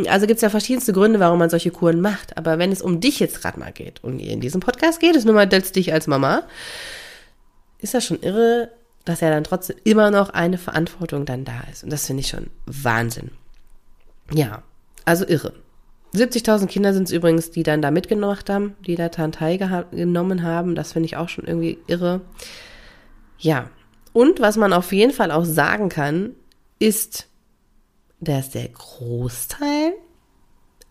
Also 0.08 0.28
gibt 0.28 0.38
es 0.38 0.42
ja 0.42 0.50
verschiedenste 0.50 0.94
Gründe, 0.94 1.20
warum 1.20 1.40
man 1.40 1.50
solche 1.50 1.72
Kuren 1.72 2.02
macht. 2.02 2.38
Aber 2.38 2.60
wenn 2.60 2.72
es 2.72 2.82
um 2.82 3.00
dich 3.00 3.20
jetzt 3.20 3.42
gerade 3.42 3.60
mal 3.60 3.72
geht 3.72 4.04
und 4.04 4.20
in 4.20 4.42
diesem 4.42 4.62
Podcast 4.62 5.00
geht 5.00 5.16
es 5.16 5.26
nur 5.26 5.34
mal 5.34 5.48
dich 5.48 5.92
als 5.92 6.08
Mama, 6.08 6.44
ist 7.80 7.94
das 7.94 8.06
schon 8.06 8.22
irre, 8.22 8.70
dass 9.06 9.22
ja 9.22 9.30
dann 9.30 9.44
trotzdem 9.44 9.78
immer 9.84 10.12
noch 10.12 10.30
eine 10.30 10.58
Verantwortung 10.58 11.26
dann 11.26 11.46
da 11.46 11.62
ist. 11.72 11.84
Und 11.84 11.92
das 11.92 12.06
finde 12.06 12.22
ich 12.22 12.28
schon 12.28 12.48
Wahnsinn. 12.66 13.32
Ja, 14.32 14.62
also 15.06 15.26
irre. 15.28 15.54
70.000 16.14 16.68
Kinder 16.68 16.94
sind 16.94 17.04
es 17.04 17.12
übrigens, 17.12 17.52
die 17.52 17.64
dann 17.64 17.82
da 17.82 17.90
mitgemacht 17.90 18.50
haben, 18.50 18.76
die 18.86 18.96
da 18.96 19.10
daran 19.10 19.32
teilgenommen 19.32 20.44
haben. 20.44 20.76
Das 20.76 20.94
finde 20.94 21.06
ich 21.06 21.18
auch 21.18 21.30
schon 21.30 21.46
irgendwie 21.46 21.78
irre. 21.88 22.22
Ja. 23.40 23.70
Und 24.14 24.42
was 24.42 24.58
man 24.58 24.74
auf 24.74 24.92
jeden 24.92 25.14
Fall 25.14 25.32
auch 25.32 25.46
sagen 25.46 25.88
kann, 25.88 26.36
ist, 26.80 27.28
dass 28.20 28.50
der 28.50 28.68
Großteil 28.68 29.94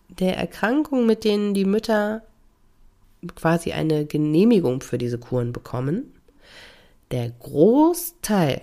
der 0.09 0.37
Erkrankungen, 0.37 1.05
mit 1.05 1.23
denen 1.23 1.53
die 1.53 1.65
Mütter 1.65 2.23
quasi 3.35 3.71
eine 3.71 4.05
Genehmigung 4.05 4.81
für 4.81 4.97
diese 4.97 5.19
Kuren 5.19 5.53
bekommen. 5.53 6.13
Der 7.11 7.29
Großteil, 7.29 8.61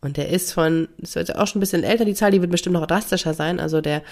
und 0.00 0.16
der 0.16 0.30
ist 0.30 0.52
von, 0.52 0.88
das 0.98 1.16
ist 1.16 1.34
auch 1.34 1.46
schon 1.46 1.58
ein 1.58 1.60
bisschen 1.60 1.84
älter, 1.84 2.04
die 2.04 2.14
Zahl, 2.14 2.30
die 2.30 2.40
wird 2.40 2.50
bestimmt 2.50 2.74
noch 2.74 2.86
drastischer 2.86 3.34
sein, 3.34 3.60
also 3.60 3.80
der 3.80 4.02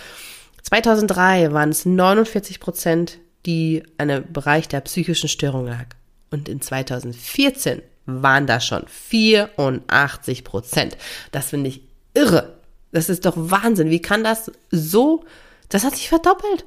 2003 0.66 1.52
waren 1.52 1.68
es 1.68 1.86
49 1.86 2.58
Prozent, 2.58 3.18
die 3.46 3.84
an 3.98 4.24
Bereich 4.32 4.66
der 4.66 4.80
psychischen 4.80 5.28
Störung 5.28 5.66
lag. 5.66 5.86
Und 6.30 6.48
in 6.48 6.60
2014 6.60 7.82
waren 8.06 8.48
das 8.48 8.66
schon 8.66 8.84
84 8.88 10.42
Prozent. 10.42 10.96
Das 11.30 11.50
finde 11.50 11.68
ich 11.68 11.82
irre. 12.14 12.58
Das 12.90 13.08
ist 13.08 13.26
doch 13.26 13.34
Wahnsinn. 13.36 13.90
Wie 13.90 14.02
kann 14.02 14.24
das 14.24 14.50
so, 14.72 15.24
das 15.68 15.84
hat 15.84 15.94
sich 15.94 16.08
verdoppelt. 16.08 16.64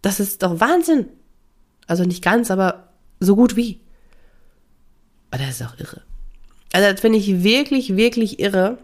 Das 0.00 0.18
ist 0.18 0.42
doch 0.42 0.58
Wahnsinn. 0.58 1.06
Also 1.86 2.04
nicht 2.04 2.24
ganz, 2.24 2.50
aber 2.50 2.88
so 3.18 3.36
gut 3.36 3.54
wie. 3.54 3.80
Aber 5.30 5.42
das 5.42 5.60
ist 5.60 5.66
auch 5.66 5.78
irre. 5.78 6.00
Also 6.72 6.90
das 6.90 7.00
finde 7.00 7.18
ich 7.18 7.42
wirklich, 7.42 7.96
wirklich 7.96 8.40
irre. 8.40 8.78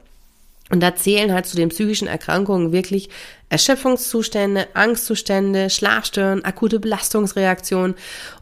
Und 0.71 0.81
da 0.81 0.97
zählen 0.97 1.33
halt 1.33 1.47
zu 1.47 1.57
den 1.57 1.69
psychischen 1.69 2.09
Erkrankungen 2.09 2.73
wirklich 2.73 3.09
Erschöpfungszustände, 3.49 4.67
Angstzustände, 4.75 5.71
Schlafstörungen, 5.71 6.45
akute 6.45 6.81
Belastungsreaktionen. 6.81 7.95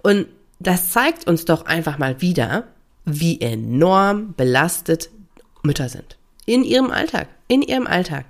Und 0.02 0.26
das 0.58 0.90
zeigt 0.90 1.26
uns 1.26 1.44
doch 1.44 1.66
einfach 1.66 1.98
mal 1.98 2.20
wieder, 2.22 2.64
wie 3.04 3.40
enorm 3.40 4.34
belastet 4.36 5.10
Mütter 5.62 5.88
sind. 5.88 6.16
In 6.46 6.64
ihrem 6.64 6.90
Alltag. 6.90 7.28
In 7.48 7.60
ihrem 7.60 7.86
Alltag. 7.86 8.24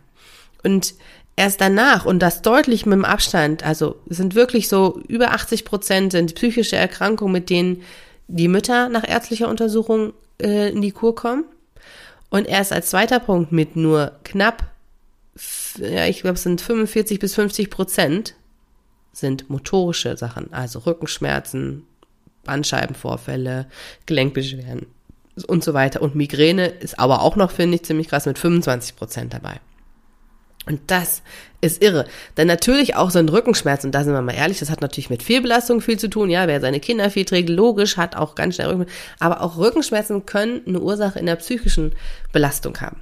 Und 0.64 0.94
erst 1.36 1.60
danach 1.60 2.04
und 2.04 2.20
das 2.20 2.42
deutlich 2.42 2.86
mit 2.86 2.94
dem 2.94 3.04
Abstand, 3.04 3.62
also 3.64 3.96
sind 4.08 4.34
wirklich 4.34 4.68
so 4.68 5.00
über 5.06 5.32
80 5.32 5.64
Prozent 5.64 6.12
sind 6.12 6.34
psychische 6.34 6.76
Erkrankungen, 6.76 7.32
mit 7.32 7.50
denen 7.50 7.82
die 8.26 8.48
Mütter 8.48 8.88
nach 8.88 9.06
ärztlicher 9.06 9.48
Untersuchung 9.48 10.12
äh, 10.40 10.70
in 10.70 10.80
die 10.80 10.92
Kur 10.92 11.14
kommen. 11.14 11.44
Und 12.34 12.48
erst 12.48 12.72
als 12.72 12.90
zweiter 12.90 13.20
Punkt 13.20 13.52
mit 13.52 13.76
nur 13.76 14.10
knapp, 14.24 14.64
ja, 15.78 16.06
ich 16.06 16.22
glaube, 16.22 16.34
es 16.34 16.42
sind 16.42 16.60
45 16.60 17.20
bis 17.20 17.36
50 17.36 17.70
Prozent 17.70 18.34
sind 19.12 19.48
motorische 19.50 20.16
Sachen, 20.16 20.52
also 20.52 20.80
Rückenschmerzen, 20.80 21.84
Bandscheibenvorfälle, 22.42 23.66
Gelenkbeschwerden 24.06 24.86
und 25.46 25.62
so 25.62 25.74
weiter. 25.74 26.02
Und 26.02 26.16
Migräne 26.16 26.66
ist 26.66 26.98
aber 26.98 27.22
auch 27.22 27.36
noch, 27.36 27.52
finde 27.52 27.76
ich, 27.76 27.84
ziemlich 27.84 28.08
krass 28.08 28.26
mit 28.26 28.36
25 28.36 28.96
Prozent 28.96 29.32
dabei. 29.32 29.60
Und 30.66 30.80
das 30.86 31.22
ist 31.60 31.82
irre. 31.82 32.06
Denn 32.36 32.46
natürlich 32.46 32.96
auch 32.96 33.10
so 33.10 33.18
ein 33.18 33.28
Rückenschmerz, 33.28 33.84
und 33.84 33.94
da 33.94 34.04
sind 34.04 34.12
wir 34.12 34.22
mal 34.22 34.34
ehrlich, 34.34 34.58
das 34.58 34.70
hat 34.70 34.80
natürlich 34.80 35.10
mit 35.10 35.22
Fehlbelastung 35.22 35.80
viel 35.80 35.98
zu 35.98 36.08
tun. 36.08 36.30
Ja, 36.30 36.46
wer 36.46 36.60
seine 36.60 36.80
Kinder 36.80 37.10
viel 37.10 37.24
trägt, 37.24 37.48
logisch, 37.48 37.96
hat 37.96 38.16
auch 38.16 38.34
ganz 38.34 38.56
schnell 38.56 38.68
Rückenschmerzen. 38.68 39.16
Aber 39.18 39.42
auch 39.42 39.56
Rückenschmerzen 39.56 40.26
können 40.26 40.62
eine 40.66 40.80
Ursache 40.80 41.18
in 41.18 41.26
der 41.26 41.36
psychischen 41.36 41.92
Belastung 42.32 42.80
haben. 42.80 43.00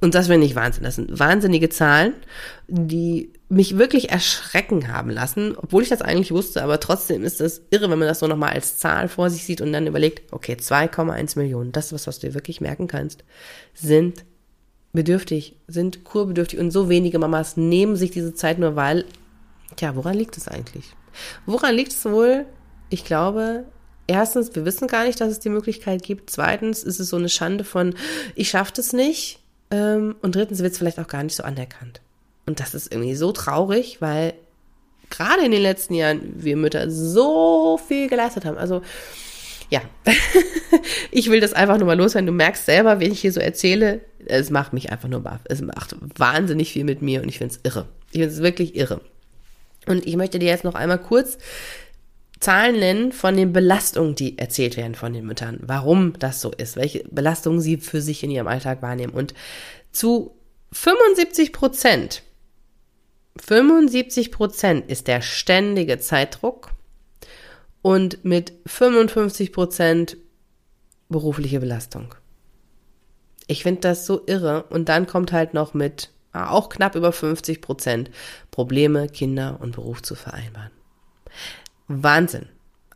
Und 0.00 0.14
das 0.14 0.26
finde 0.26 0.46
ich 0.46 0.54
Wahnsinn. 0.54 0.84
Das 0.84 0.96
sind 0.96 1.18
wahnsinnige 1.18 1.70
Zahlen, 1.70 2.12
die 2.68 3.32
mich 3.48 3.78
wirklich 3.78 4.10
erschrecken 4.10 4.92
haben 4.92 5.10
lassen, 5.10 5.54
obwohl 5.56 5.82
ich 5.82 5.88
das 5.88 6.02
eigentlich 6.02 6.32
wusste, 6.32 6.62
aber 6.62 6.80
trotzdem 6.80 7.24
ist 7.24 7.40
es 7.40 7.62
irre, 7.70 7.88
wenn 7.88 7.98
man 7.98 8.08
das 8.08 8.18
so 8.18 8.26
nochmal 8.26 8.52
als 8.52 8.76
Zahl 8.76 9.08
vor 9.08 9.30
sich 9.30 9.44
sieht 9.44 9.60
und 9.60 9.72
dann 9.72 9.86
überlegt, 9.86 10.32
okay, 10.32 10.54
2,1 10.54 11.38
Millionen, 11.38 11.72
das 11.72 11.86
ist 11.86 11.92
was, 11.92 12.06
was 12.08 12.18
du 12.18 12.26
dir 12.26 12.34
wirklich 12.34 12.60
merken 12.60 12.88
kannst, 12.88 13.24
sind 13.72 14.24
bedürftig, 14.96 15.54
sind 15.68 16.02
kurbedürftig 16.02 16.58
und 16.58 16.72
so 16.72 16.88
wenige 16.88 17.20
Mamas 17.20 17.56
nehmen 17.56 17.94
sich 17.94 18.10
diese 18.10 18.34
Zeit 18.34 18.58
nur, 18.58 18.74
weil, 18.74 19.04
tja, 19.76 19.94
woran 19.94 20.16
liegt 20.16 20.36
es 20.36 20.48
eigentlich? 20.48 20.86
Woran 21.46 21.76
liegt 21.76 21.92
es 21.92 22.04
wohl? 22.04 22.46
Ich 22.90 23.04
glaube, 23.04 23.64
erstens, 24.08 24.54
wir 24.54 24.64
wissen 24.64 24.88
gar 24.88 25.04
nicht, 25.04 25.20
dass 25.20 25.30
es 25.30 25.40
die 25.40 25.48
Möglichkeit 25.48 26.02
gibt. 26.02 26.30
Zweitens 26.30 26.82
ist 26.82 26.98
es 26.98 27.08
so 27.08 27.16
eine 27.16 27.28
Schande 27.28 27.64
von, 27.64 27.94
ich 28.34 28.50
schaffe 28.50 28.72
das 28.74 28.92
nicht. 28.92 29.38
Ähm, 29.70 30.16
und 30.22 30.34
drittens 30.34 30.60
wird 30.60 30.72
es 30.72 30.78
vielleicht 30.78 30.98
auch 30.98 31.08
gar 31.08 31.22
nicht 31.22 31.36
so 31.36 31.42
anerkannt. 31.42 32.00
Und 32.46 32.60
das 32.60 32.74
ist 32.74 32.92
irgendwie 32.92 33.14
so 33.14 33.32
traurig, 33.32 34.00
weil 34.00 34.34
gerade 35.10 35.44
in 35.44 35.50
den 35.50 35.62
letzten 35.62 35.94
Jahren 35.94 36.20
wir 36.36 36.56
Mütter 36.56 36.90
so 36.90 37.78
viel 37.88 38.08
geleistet 38.08 38.44
haben. 38.44 38.58
Also 38.58 38.82
ja, 39.68 39.80
ich 41.10 41.30
will 41.30 41.40
das 41.40 41.52
einfach 41.52 41.78
nur 41.78 41.86
mal 41.86 41.98
loswerden. 41.98 42.26
Du 42.26 42.32
merkst 42.32 42.66
selber, 42.66 43.00
wenn 43.00 43.10
ich 43.10 43.20
hier 43.20 43.32
so 43.32 43.40
erzähle, 43.40 44.00
es 44.26 44.50
macht 44.50 44.72
mich 44.72 44.90
einfach 44.90 45.08
nur 45.08 45.20
baff. 45.20 45.40
Es 45.44 45.60
macht 45.60 45.96
wahnsinnig 46.16 46.72
viel 46.72 46.84
mit 46.84 47.02
mir 47.02 47.22
und 47.22 47.28
ich 47.28 47.38
finde 47.38 47.54
es 47.54 47.60
irre. 47.62 47.86
Ich 48.10 48.20
finde 48.20 48.34
es 48.34 48.42
wirklich 48.42 48.76
irre. 48.76 49.00
Und 49.86 50.06
ich 50.06 50.16
möchte 50.16 50.38
dir 50.38 50.48
jetzt 50.48 50.64
noch 50.64 50.74
einmal 50.74 51.00
kurz 51.00 51.38
Zahlen 52.40 52.78
nennen 52.78 53.12
von 53.12 53.36
den 53.36 53.52
Belastungen, 53.52 54.14
die 54.14 54.36
erzählt 54.36 54.76
werden 54.76 54.94
von 54.94 55.12
den 55.12 55.26
Müttern. 55.26 55.58
Warum 55.62 56.18
das 56.18 56.40
so 56.40 56.50
ist, 56.50 56.76
welche 56.76 57.04
Belastungen 57.10 57.60
sie 57.60 57.78
für 57.78 58.02
sich 58.02 58.22
in 58.22 58.30
ihrem 58.30 58.46
Alltag 58.46 58.82
wahrnehmen. 58.82 59.14
Und 59.14 59.32
zu 59.92 60.36
75 60.72 61.52
Prozent, 61.52 62.22
75 63.38 64.32
Prozent 64.32 64.90
ist 64.90 65.06
der 65.08 65.22
ständige 65.22 65.98
Zeitdruck 65.98 66.72
und 67.80 68.24
mit 68.24 68.52
55 68.66 69.52
Prozent 69.52 70.16
berufliche 71.08 71.60
Belastung. 71.60 72.14
Ich 73.46 73.62
finde 73.62 73.82
das 73.82 74.06
so 74.06 74.22
irre. 74.26 74.64
Und 74.64 74.88
dann 74.88 75.06
kommt 75.06 75.32
halt 75.32 75.54
noch 75.54 75.74
mit 75.74 76.10
ah, 76.32 76.50
auch 76.50 76.68
knapp 76.68 76.94
über 76.94 77.12
50 77.12 77.60
Prozent 77.60 78.10
Probleme, 78.50 79.08
Kinder 79.08 79.58
und 79.60 79.74
Beruf 79.74 80.02
zu 80.02 80.14
vereinbaren. 80.14 80.70
Wahnsinn. 81.88 82.46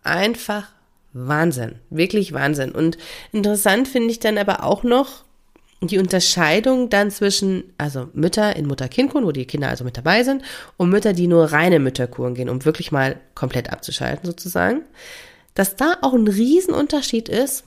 Einfach 0.02 0.68
Wahnsinn. 1.12 1.76
Wirklich 1.90 2.32
Wahnsinn. 2.32 2.72
Und 2.72 2.98
interessant 3.32 3.88
finde 3.88 4.10
ich 4.10 4.20
dann 4.20 4.38
aber 4.38 4.64
auch 4.64 4.82
noch, 4.82 5.24
die 5.82 5.98
Unterscheidung 5.98 6.90
dann 6.90 7.10
zwischen, 7.10 7.72
also 7.78 8.08
Mütter 8.12 8.54
in 8.54 8.66
Mutter-Kind-Kuren, 8.66 9.24
wo 9.24 9.32
die 9.32 9.46
Kinder 9.46 9.68
also 9.68 9.84
mit 9.84 9.96
dabei 9.96 10.24
sind, 10.24 10.42
und 10.76 10.90
Mütter, 10.90 11.14
die 11.14 11.26
nur 11.26 11.52
reine 11.52 11.78
Mütterkuren 11.78 12.34
gehen, 12.34 12.50
um 12.50 12.64
wirklich 12.64 12.92
mal 12.92 13.18
komplett 13.34 13.72
abzuschalten 13.72 14.26
sozusagen, 14.26 14.82
dass 15.54 15.76
da 15.76 15.96
auch 16.02 16.12
ein 16.12 16.28
Riesenunterschied 16.28 17.28
ist, 17.30 17.64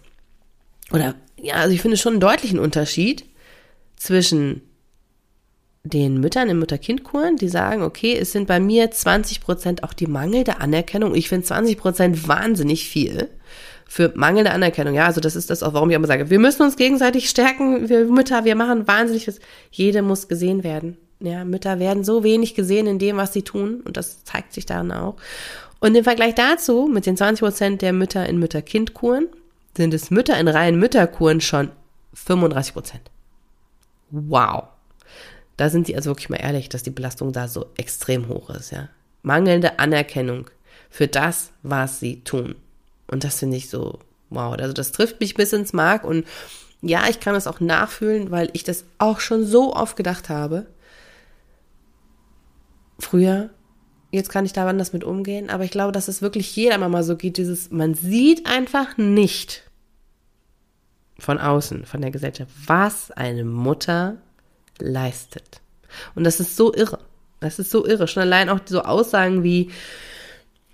oder 0.91 1.15
ja, 1.43 1.55
also 1.55 1.73
ich 1.73 1.81
finde 1.81 1.97
schon 1.97 2.13
einen 2.13 2.19
deutlichen 2.21 2.59
Unterschied 2.59 3.25
zwischen 3.95 4.61
den 5.83 6.19
Müttern 6.21 6.49
in 6.49 6.59
Mutter-Kind-Kuren, 6.59 7.35
die 7.35 7.49
sagen, 7.49 7.83
okay, 7.83 8.17
es 8.17 8.31
sind 8.31 8.47
bei 8.47 8.59
mir 8.59 8.89
20 8.89 9.41
Prozent 9.41 9.83
auch 9.83 9.91
die 9.91 10.07
mangelnde 10.07 10.61
Anerkennung. 10.61 11.13
Ich 11.13 11.27
finde 11.27 11.45
20 11.45 11.77
Prozent 11.77 12.27
wahnsinnig 12.27 12.87
viel 12.87 13.29
für 13.85 14.13
mangelnde 14.15 14.51
Anerkennung. 14.51 14.95
Ja, 14.95 15.05
also 15.05 15.19
das 15.19 15.35
ist 15.35 15.49
das 15.49 15.61
auch, 15.61 15.73
warum 15.73 15.89
ich 15.89 15.95
immer 15.97 16.07
sage, 16.07 16.29
wir 16.29 16.39
müssen 16.39 16.63
uns 16.63 16.77
gegenseitig 16.77 17.29
stärken, 17.29 17.89
wir 17.89 18.05
Mütter, 18.05 18.45
wir 18.45 18.55
machen 18.55 18.87
wahnsinnig 18.87 19.27
was. 19.27 19.39
Jede 19.71 20.01
muss 20.01 20.29
gesehen 20.29 20.63
werden. 20.63 20.97
Ja, 21.19 21.43
Mütter 21.43 21.79
werden 21.79 22.05
so 22.05 22.23
wenig 22.23 22.55
gesehen 22.55 22.87
in 22.87 22.99
dem, 22.99 23.17
was 23.17 23.33
sie 23.33 23.43
tun 23.43 23.81
und 23.83 23.97
das 23.97 24.23
zeigt 24.23 24.53
sich 24.53 24.65
dann 24.65 24.91
auch. 24.93 25.17
Und 25.81 25.95
im 25.95 26.05
Vergleich 26.05 26.33
dazu, 26.35 26.89
mit 26.91 27.05
den 27.05 27.17
20 27.17 27.41
Prozent 27.41 27.81
der 27.81 27.91
Mütter 27.91 28.27
in 28.27 28.39
Mütter-Kind-Kuren, 28.39 29.27
sind 29.75 29.93
es 29.93 30.11
Mütter 30.11 30.39
in 30.39 30.47
reinen 30.47 30.79
Mütterkuren 30.79 31.41
schon 31.41 31.71
35 32.13 32.73
Prozent. 32.73 33.11
Wow. 34.11 34.65
Da 35.57 35.69
sind 35.69 35.87
sie 35.87 35.95
also 35.95 36.11
wirklich 36.11 36.29
mal 36.29 36.37
ehrlich, 36.37 36.69
dass 36.69 36.83
die 36.83 36.89
Belastung 36.89 37.31
da 37.31 37.47
so 37.47 37.67
extrem 37.77 38.27
hoch 38.27 38.49
ist, 38.49 38.71
ja. 38.71 38.89
Mangelnde 39.21 39.79
Anerkennung 39.79 40.49
für 40.89 41.07
das, 41.07 41.51
was 41.63 41.99
sie 41.99 42.21
tun. 42.21 42.55
Und 43.07 43.23
das 43.23 43.39
finde 43.39 43.57
ich 43.57 43.69
so, 43.69 43.99
wow. 44.29 44.53
Also 44.53 44.73
das 44.73 44.91
trifft 44.91 45.19
mich 45.19 45.35
bis 45.35 45.53
ins 45.53 45.73
Mark 45.73 46.03
und 46.03 46.25
ja, 46.81 47.07
ich 47.09 47.19
kann 47.19 47.33
das 47.33 47.47
auch 47.47 47.61
nachfühlen, 47.61 48.29
weil 48.29 48.49
ich 48.53 48.63
das 48.63 48.83
auch 48.97 49.21
schon 49.21 49.45
so 49.45 49.73
oft 49.73 49.95
gedacht 49.95 50.29
habe. 50.29 50.65
Früher, 52.99 53.49
jetzt 54.13 54.29
kann 54.29 54.45
ich 54.45 54.53
da 54.53 54.67
anders 54.67 54.93
mit 54.93 55.03
umgehen, 55.03 55.49
aber 55.49 55.63
ich 55.63 55.71
glaube, 55.71 55.91
dass 55.91 56.07
es 56.07 56.21
wirklich 56.21 56.55
jeder 56.55 56.77
Mama 56.77 57.03
so 57.03 57.15
geht, 57.15 57.37
dieses, 57.37 57.71
man 57.71 57.95
sieht 57.95 58.45
einfach 58.45 58.97
nicht 58.97 59.63
von 61.17 61.39
außen, 61.39 61.85
von 61.85 62.01
der 62.01 62.11
Gesellschaft, 62.11 62.51
was 62.67 63.11
eine 63.11 63.43
Mutter 63.43 64.17
leistet. 64.79 65.61
Und 66.15 66.23
das 66.25 66.39
ist 66.39 66.55
so 66.55 66.73
irre. 66.73 66.99
Das 67.39 67.59
ist 67.59 67.71
so 67.71 67.85
irre. 67.85 68.07
Schon 68.07 68.21
allein 68.21 68.49
auch 68.49 68.59
so 68.65 68.81
Aussagen 68.83 69.43
wie, 69.43 69.71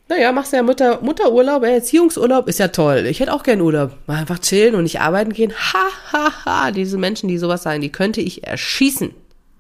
naja, 0.10 0.32
machst 0.32 0.54
ja 0.54 0.62
Mutter, 0.62 1.02
Mutterurlaub, 1.02 1.64
Erziehungsurlaub, 1.64 2.48
ist 2.48 2.60
ja 2.60 2.68
toll. 2.70 3.06
Ich 3.06 3.20
hätte 3.20 3.34
auch 3.34 3.44
gern 3.44 3.62
Urlaub. 3.62 3.96
Mal 4.06 4.18
einfach 4.18 4.40
chillen 4.40 4.76
und 4.76 4.84
nicht 4.84 5.00
arbeiten 5.00 5.34
gehen. 5.34 5.54
Ha, 5.54 5.88
ha, 6.12 6.46
ha. 6.46 6.72
Diese 6.72 6.98
Menschen, 6.98 7.30
die 7.30 7.38
sowas 7.38 7.64
sagen, 7.64 7.82
die 7.82 7.92
könnte 7.92 8.20
ich 8.22 8.46
erschießen. 8.46 9.14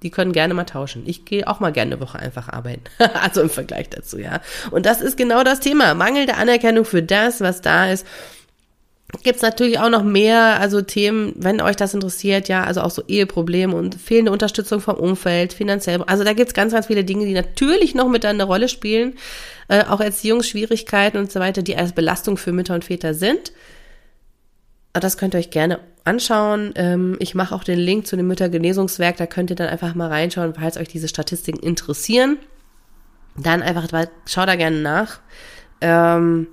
Die 0.03 0.11
können 0.11 0.31
gerne 0.31 0.53
mal 0.53 0.63
tauschen. 0.63 1.03
Ich 1.05 1.25
gehe 1.25 1.47
auch 1.47 1.59
mal 1.59 1.71
gerne 1.71 1.93
eine 1.93 2.01
Woche 2.01 2.19
einfach 2.19 2.49
arbeiten. 2.49 2.83
also 3.21 3.41
im 3.41 3.49
Vergleich 3.49 3.89
dazu, 3.89 4.17
ja. 4.17 4.41
Und 4.71 4.85
das 4.85 5.01
ist 5.01 5.17
genau 5.17 5.43
das 5.43 5.59
Thema. 5.59 5.93
Mangelnde 5.93 6.35
Anerkennung 6.35 6.85
für 6.85 7.03
das, 7.03 7.41
was 7.41 7.61
da 7.61 7.91
ist. 7.91 8.05
gibt's 9.23 9.41
natürlich 9.41 9.79
auch 9.79 9.89
noch 9.89 10.03
mehr, 10.03 10.59
also 10.59 10.81
Themen, 10.81 11.33
wenn 11.35 11.61
euch 11.61 11.75
das 11.75 11.93
interessiert, 11.93 12.47
ja, 12.47 12.63
also 12.63 12.81
auch 12.81 12.91
so 12.91 13.03
Eheprobleme 13.07 13.75
und 13.75 13.95
fehlende 13.95 14.31
Unterstützung 14.31 14.79
vom 14.79 14.95
Umfeld, 14.95 15.51
finanziell. 15.51 16.01
Also 16.03 16.23
da 16.23 16.33
gibt's 16.33 16.53
ganz, 16.53 16.71
ganz 16.71 16.87
viele 16.87 17.03
Dinge, 17.03 17.25
die 17.25 17.33
natürlich 17.33 17.93
noch 17.95 18.07
mit 18.07 18.23
eine 18.23 18.43
Rolle 18.43 18.69
spielen, 18.69 19.17
äh, 19.67 19.83
auch 19.83 19.99
Erziehungsschwierigkeiten 19.99 21.19
und 21.19 21.31
so 21.31 21.39
weiter, 21.39 21.61
die 21.61 21.75
als 21.75 21.91
Belastung 21.93 22.37
für 22.37 22.53
Mütter 22.53 22.75
und 22.75 22.85
Väter 22.85 23.13
sind. 23.13 23.51
Das 24.99 25.17
könnt 25.17 25.35
ihr 25.35 25.39
euch 25.39 25.49
gerne 25.49 25.79
anschauen. 26.03 26.73
Ähm, 26.75 27.17
ich 27.19 27.35
mache 27.35 27.53
auch 27.53 27.63
den 27.63 27.79
Link 27.79 28.07
zu 28.07 28.15
dem 28.15 28.27
Müttergenesungswerk, 28.27 29.17
da 29.17 29.27
könnt 29.27 29.49
ihr 29.49 29.55
dann 29.55 29.69
einfach 29.69 29.95
mal 29.95 30.07
reinschauen, 30.07 30.55
falls 30.55 30.77
euch 30.77 30.87
diese 30.87 31.07
Statistiken 31.07 31.59
interessieren. 31.59 32.37
Dann 33.37 33.61
einfach, 33.61 33.87
schau 34.25 34.45
da 34.45 34.55
gerne 34.55 34.81
nach. 34.81 35.19
Ähm, 35.81 36.47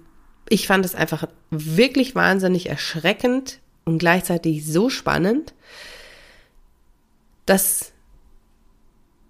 ich 0.49 0.67
fand 0.67 0.85
es 0.85 0.95
einfach 0.95 1.27
wirklich 1.51 2.15
wahnsinnig 2.15 2.69
erschreckend 2.69 3.61
und 3.85 3.99
gleichzeitig 3.99 4.67
so 4.67 4.91
spannend, 4.91 5.55
dass 7.47 7.93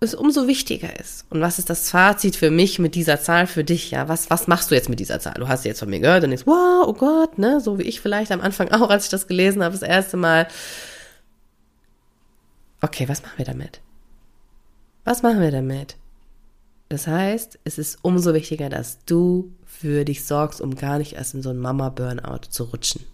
es 0.07 0.15
umso 0.15 0.47
wichtiger 0.47 0.99
ist. 0.99 1.27
Und 1.31 1.41
was 1.41 1.59
ist 1.59 1.71
das 1.71 1.91
Fazit 1.91 2.37
für 2.37 2.51
mich 2.51 2.79
mit 2.79 2.95
dieser 2.95 3.21
Zahl 3.21 3.47
für 3.47 3.65
dich? 3.65 3.91
Ja, 3.91 4.09
was, 4.09 4.31
was 4.31 4.47
machst 4.47 4.71
du 4.71 4.75
jetzt 4.75 4.89
mit 4.89 5.01
dieser 5.01 5.21
Zahl? 5.21 5.35
Du 5.35 5.49
hast 5.49 5.63
sie 5.63 5.69
jetzt 5.69 5.81
von 5.81 5.91
mir 5.91 6.01
gehört 6.01 6.25
und 6.25 6.31
denkst, 6.31 6.47
wow, 6.47 6.85
oh 6.87 6.93
Gott, 6.93 7.39
ne, 7.39 7.61
so 7.61 7.79
wie 7.79 7.83
ich 7.83 8.01
vielleicht 8.01 8.33
am 8.33 8.41
Anfang 8.41 8.69
auch, 8.73 8.91
als 8.91 9.05
ich 9.05 9.11
das 9.11 9.27
gelesen 9.27 9.63
habe, 9.63 9.73
das 9.73 9.83
erste 9.83 10.17
Mal. 10.17 10.49
Okay, 12.81 13.09
was 13.09 13.23
machen 13.23 13.39
wir 13.39 13.45
damit? 13.45 13.81
Was 15.05 15.23
machen 15.23 15.41
wir 15.41 15.51
damit? 15.51 15.97
Das 16.89 17.07
heißt, 17.07 17.59
es 17.65 17.79
ist 17.79 17.99
umso 18.03 18.33
wichtiger, 18.33 18.69
dass 18.69 19.05
du 19.05 19.53
für 19.65 20.05
dich 20.05 20.25
sorgst, 20.25 20.61
um 20.61 20.77
gar 20.77 20.99
nicht 20.99 21.15
erst 21.15 21.35
in 21.35 21.43
so 21.43 21.51
ein 21.51 21.59
Mama-Burnout 21.59 22.49
zu 22.49 22.65
rutschen. 22.65 23.05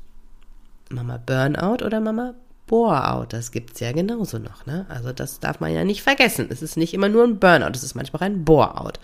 Mama 0.91 1.17
Burnout 1.17 1.85
oder 1.85 2.01
Mama 2.01 2.35
Bore-out, 2.67 3.33
das 3.33 3.51
gibt's 3.51 3.81
ja 3.81 3.93
genauso 3.93 4.39
noch, 4.39 4.67
ne? 4.67 4.87
Also 4.89 5.13
das 5.13 5.41
darf 5.41 5.61
man 5.61 5.75
ja 5.75 5.85
nicht 5.85 6.03
vergessen. 6.03 6.47
Es 6.51 6.63
ist 6.63 6.77
nicht 6.77 6.95
immer 6.95 7.09
nur 7.09 7.25
ein 7.25 7.39
Burnout, 7.39 7.73
es 7.75 7.83
ist 7.83 7.95
manchmal 7.95 8.21
auch 8.21 8.27
ein 8.27 8.45
Bore-out. 8.45 8.99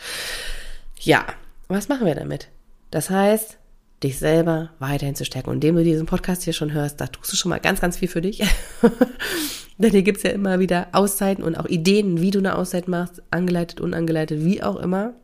Ja, 1.00 1.26
was 1.68 1.88
machen 1.88 2.06
wir 2.06 2.14
damit? 2.14 2.48
Das 2.90 3.10
heißt, 3.10 3.58
dich 4.02 4.18
selber 4.18 4.70
weiterhin 4.78 5.14
zu 5.14 5.24
stärken. 5.24 5.50
Und 5.50 5.56
indem 5.56 5.76
du 5.76 5.84
diesen 5.84 6.06
Podcast 6.06 6.44
hier 6.44 6.52
schon 6.52 6.72
hörst, 6.72 7.00
da 7.00 7.06
tust 7.08 7.32
du 7.32 7.36
schon 7.36 7.50
mal 7.50 7.60
ganz, 7.60 7.80
ganz 7.80 7.96
viel 7.98 8.08
für 8.08 8.20
dich. 8.20 8.38
Denn 9.78 9.90
hier 9.90 10.02
gibt's 10.02 10.22
ja 10.22 10.30
immer 10.30 10.58
wieder 10.58 10.88
Auszeiten 10.92 11.44
und 11.44 11.56
auch 11.56 11.66
Ideen, 11.66 12.20
wie 12.20 12.30
du 12.30 12.38
eine 12.38 12.56
Auszeit 12.56 12.88
machst, 12.88 13.22
angeleitet, 13.30 13.80
unangeleitet, 13.80 14.44
wie 14.44 14.62
auch 14.62 14.76
immer. 14.76 15.14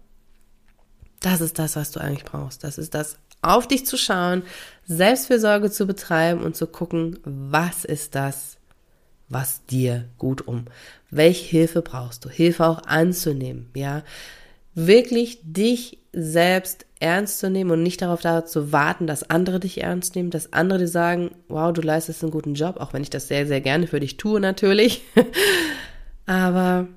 Das 1.21 1.41
ist 1.41 1.59
das, 1.59 1.76
was 1.76 1.91
du 1.91 2.00
eigentlich 2.00 2.25
brauchst. 2.25 2.62
Das 2.62 2.79
ist 2.79 2.95
das, 2.95 3.19
auf 3.44 3.68
dich 3.68 3.86
zu 3.86 3.96
schauen, 3.96 4.42
Selbstfürsorge 4.86 5.70
zu 5.70 5.86
betreiben 5.86 6.42
und 6.42 6.56
zu 6.56 6.66
gucken, 6.66 7.18
was 7.24 7.84
ist 7.84 8.14
das, 8.14 8.58
was 9.28 9.64
dir 9.66 10.04
gut 10.18 10.46
um. 10.46 10.66
Welche 11.10 11.44
Hilfe 11.44 11.82
brauchst 11.82 12.24
du? 12.24 12.28
Hilfe 12.28 12.66
auch 12.66 12.82
anzunehmen, 12.84 13.70
ja. 13.74 14.02
Wirklich 14.74 15.38
dich 15.42 15.98
selbst 16.12 16.86
ernst 17.00 17.38
zu 17.38 17.50
nehmen 17.50 17.70
und 17.70 17.82
nicht 17.82 18.02
darauf 18.02 18.20
da 18.20 18.44
zu 18.44 18.72
warten, 18.72 19.06
dass 19.06 19.28
andere 19.30 19.60
dich 19.60 19.82
ernst 19.82 20.16
nehmen, 20.16 20.30
dass 20.30 20.52
andere 20.52 20.80
dir 20.80 20.88
sagen, 20.88 21.30
wow, 21.48 21.72
du 21.72 21.80
leistest 21.80 22.22
einen 22.22 22.32
guten 22.32 22.54
Job, 22.54 22.78
auch 22.78 22.92
wenn 22.92 23.02
ich 23.02 23.10
das 23.10 23.28
sehr, 23.28 23.46
sehr 23.46 23.60
gerne 23.60 23.86
für 23.86 24.00
dich 24.00 24.16
tue 24.16 24.40
natürlich. 24.40 25.02
Aber 26.26 26.88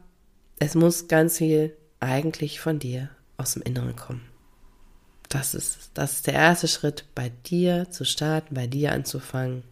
es 0.59 0.75
muss 0.75 1.07
ganz 1.07 1.37
viel 1.37 1.75
eigentlich 1.99 2.59
von 2.59 2.79
dir 2.79 3.09
aus 3.37 3.53
dem 3.53 3.63
Inneren 3.63 3.95
kommen. 3.95 4.21
Das 5.29 5.53
ist, 5.53 5.91
das 5.93 6.13
ist 6.13 6.27
der 6.27 6.36
erste 6.36 6.67
Schritt, 6.67 7.03
bei 7.13 7.31
dir 7.46 7.89
zu 7.89 8.05
starten, 8.05 8.55
bei 8.55 8.67
dir 8.67 8.91
anzufangen. 8.93 9.63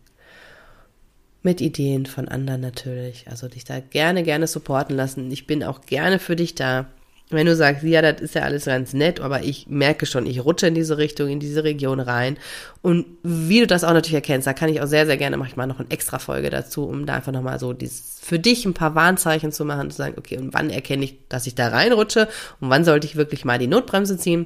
Mit 1.43 1.61
Ideen 1.61 2.07
von 2.07 2.27
anderen 2.27 2.61
natürlich. 2.61 3.27
Also 3.29 3.47
dich 3.47 3.63
da 3.63 3.79
gerne, 3.79 4.23
gerne 4.23 4.47
supporten 4.47 4.95
lassen. 4.95 5.31
Ich 5.31 5.45
bin 5.45 5.63
auch 5.63 5.81
gerne 5.81 6.19
für 6.19 6.35
dich 6.35 6.55
da. 6.55 6.87
Wenn 7.29 7.47
du 7.47 7.55
sagst, 7.55 7.83
ja, 7.83 8.01
das 8.01 8.21
ist 8.21 8.35
ja 8.35 8.43
alles 8.43 8.65
ganz 8.65 8.93
nett, 8.93 9.19
aber 9.19 9.43
ich 9.43 9.65
merke 9.67 10.05
schon, 10.05 10.27
ich 10.27 10.45
rutsche 10.45 10.67
in 10.67 10.75
diese 10.75 10.99
Richtung, 10.99 11.27
in 11.27 11.39
diese 11.39 11.63
Region 11.63 11.99
rein. 11.99 12.37
Und 12.83 13.05
wie 13.23 13.61
du 13.61 13.67
das 13.67 13.83
auch 13.83 13.93
natürlich 13.93 14.13
erkennst, 14.13 14.45
da 14.45 14.53
kann 14.53 14.69
ich 14.69 14.81
auch 14.81 14.87
sehr, 14.87 15.07
sehr 15.07 15.17
gerne, 15.17 15.37
mache 15.37 15.49
ich 15.49 15.55
mal 15.55 15.65
noch 15.65 15.79
eine 15.79 15.89
extra 15.89 16.19
Folge 16.19 16.51
dazu, 16.51 16.83
um 16.83 17.07
da 17.07 17.15
einfach 17.15 17.31
nochmal 17.31 17.59
so 17.59 17.73
dieses, 17.73 18.19
für 18.21 18.37
dich 18.37 18.65
ein 18.65 18.75
paar 18.75 18.93
Warnzeichen 18.93 19.51
zu 19.51 19.65
machen, 19.65 19.89
zu 19.89 19.97
sagen, 19.97 20.15
okay, 20.17 20.37
und 20.37 20.53
wann 20.53 20.69
erkenne 20.69 21.05
ich, 21.05 21.17
dass 21.27 21.47
ich 21.47 21.55
da 21.55 21.69
reinrutsche 21.69 22.27
und 22.59 22.69
wann 22.69 22.85
sollte 22.85 23.07
ich 23.07 23.15
wirklich 23.15 23.43
mal 23.43 23.57
die 23.57 23.67
Notbremse 23.67 24.17
ziehen? 24.17 24.45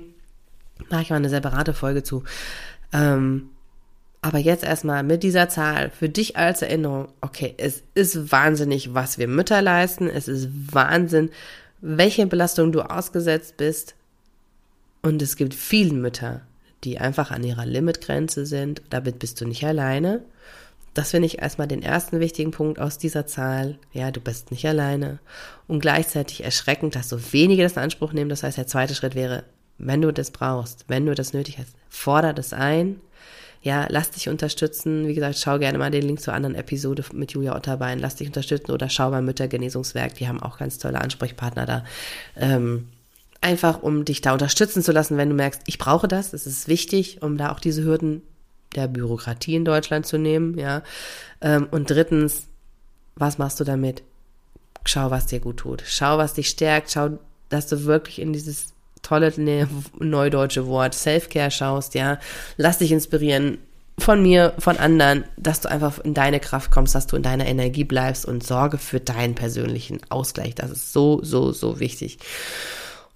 Mache 0.90 1.02
ich 1.02 1.10
mal 1.10 1.18
eine 1.18 1.30
separate 1.30 1.74
Folge 1.74 2.04
zu. 2.04 2.24
Ähm, 2.94 3.50
aber 4.22 4.38
jetzt 4.38 4.64
erstmal 4.64 5.04
mit 5.04 5.24
dieser 5.24 5.48
Zahl 5.48 5.92
für 5.92 6.10
dich 6.10 6.36
als 6.36 6.62
Erinnerung, 6.62 7.08
okay, 7.22 7.54
es 7.58 7.84
ist 7.94 8.32
wahnsinnig, 8.32 8.94
was 8.94 9.18
wir 9.18 9.28
Mütter 9.28 9.62
leisten. 9.62 10.08
Es 10.08 10.28
ist 10.28 10.50
Wahnsinn, 10.74 11.30
welche 11.80 12.28
Belastung 12.28 12.72
du 12.72 12.82
ausgesetzt 12.82 13.56
bist. 13.58 13.96
Und 15.02 15.22
es 15.22 15.38
gibt 15.38 15.54
viele 15.54 15.94
Mütter, 15.94 16.42
die 16.84 17.00
einfach 17.00 17.32
an 17.32 17.44
ihrer 17.44 17.66
Limitgrenze 17.66 18.46
sind. 18.46 18.82
Damit 18.90 19.20
bist 19.20 19.40
du 19.40 19.46
nicht 19.46 19.64
alleine. 19.64 20.22
Das 20.94 21.12
finde 21.12 21.28
ich 21.28 21.40
erstmal 21.40 21.68
den 21.68 21.84
ersten 21.84 22.20
wichtigen 22.20 22.52
Punkt 22.52 22.80
aus 22.80 22.98
dieser 22.98 23.26
Zahl. 23.26 23.78
Ja, 23.94 24.12
du 24.12 24.20
bist 24.20 24.52
nicht 24.52 24.68
alleine. 24.68 25.20
Und 25.68 25.80
gleichzeitig 25.80 26.44
erschreckend, 26.44 26.96
dass 26.96 27.08
so 27.08 27.32
wenige 27.32 27.64
das 27.64 27.74
in 27.74 27.84
Anspruch 27.84 28.12
nehmen. 28.12 28.30
Das 28.30 28.44
heißt, 28.44 28.58
der 28.58 28.68
zweite 28.68 28.96
Schritt 28.96 29.16
wäre, 29.16 29.46
wenn 29.80 30.02
du 30.02 30.14
das 30.14 30.32
brauchst, 30.32 30.86
wenn 30.88 31.06
du 31.06 31.16
das 31.16 31.34
nötig 31.34 31.58
hast, 31.58 31.74
forder 31.90 32.34
das 32.34 32.54
ein. 32.54 33.02
Ja, 33.62 33.88
lass 33.90 34.12
dich 34.12 34.30
unterstützen. 34.30 35.08
Wie 35.08 35.14
gesagt, 35.14 35.38
schau 35.38 35.60
gerne 35.60 35.78
mal 35.78 35.92
den 35.92 36.04
Link 36.04 36.22
zur 36.22 36.34
anderen 36.34 36.56
Episode 36.56 37.04
mit 37.12 37.34
Julia 37.34 37.56
Otterbein. 37.56 38.00
Lass 38.00 38.16
dich 38.16 38.28
unterstützen 38.28 38.72
oder 38.72 38.90
schau 38.90 39.10
beim 39.10 39.26
Müttergenesungswerk. 39.26 40.16
Die 40.16 40.28
haben 40.28 40.42
auch 40.42 40.58
ganz 40.58 40.78
tolle 40.78 41.02
Ansprechpartner 41.02 41.66
da. 41.66 41.84
Ähm, 42.38 42.88
einfach, 43.42 43.82
um 43.82 44.06
dich 44.06 44.22
da 44.22 44.32
unterstützen 44.32 44.82
zu 44.82 44.94
lassen, 44.94 45.18
wenn 45.18 45.30
du 45.30 45.36
merkst, 45.36 45.62
ich 45.66 45.78
brauche 45.78 46.08
das. 46.08 46.32
Es 46.34 46.48
ist 46.48 46.70
wichtig, 46.70 47.22
um 47.22 47.38
da 47.38 47.52
auch 47.52 47.60
diese 47.60 47.84
Hürden 47.84 48.22
der 48.76 48.88
Bürokratie 48.88 49.56
in 49.56 49.66
Deutschland 49.66 50.06
zu 50.06 50.18
nehmen. 50.18 50.58
Ja. 50.58 50.84
Ähm, 51.42 51.68
und 51.70 51.90
drittens, 51.90 52.48
was 53.16 53.40
machst 53.40 53.60
du 53.60 53.66
damit? 53.66 54.04
Schau, 54.86 55.12
was 55.12 55.26
dir 55.26 55.42
gut 55.42 55.58
tut. 55.58 55.84
Schau, 55.86 56.18
was 56.18 56.34
dich 56.34 56.48
stärkt. 56.48 56.92
Schau, 56.92 57.20
dass 57.50 57.68
du 57.68 57.84
wirklich 57.84 58.20
in 58.20 58.32
dieses 58.32 58.74
tolle 59.02 59.34
ne, 59.38 59.68
neudeutsche 60.00 60.68
Wort, 60.68 60.94
Self-Care 60.94 61.52
schaust, 61.52 61.96
ja, 61.96 62.20
lass 62.58 62.78
dich 62.80 62.92
inspirieren 62.92 63.58
von 63.98 64.22
mir, 64.22 64.54
von 64.60 64.78
anderen, 64.78 65.26
dass 65.38 65.62
du 65.62 65.70
einfach 65.70 66.00
in 66.00 66.14
deine 66.14 66.40
Kraft 66.40 66.72
kommst, 66.72 66.96
dass 66.96 67.08
du 67.08 67.16
in 67.16 67.24
deiner 67.24 67.48
Energie 67.48 67.84
bleibst 67.84 68.26
und 68.26 68.44
sorge 68.44 68.78
für 68.78 69.00
deinen 69.00 69.36
persönlichen 69.36 70.00
Ausgleich. 70.10 70.56
Das 70.56 70.72
ist 70.72 70.94
so, 70.94 71.20
so, 71.24 71.52
so 71.52 71.80
wichtig. 71.80 72.20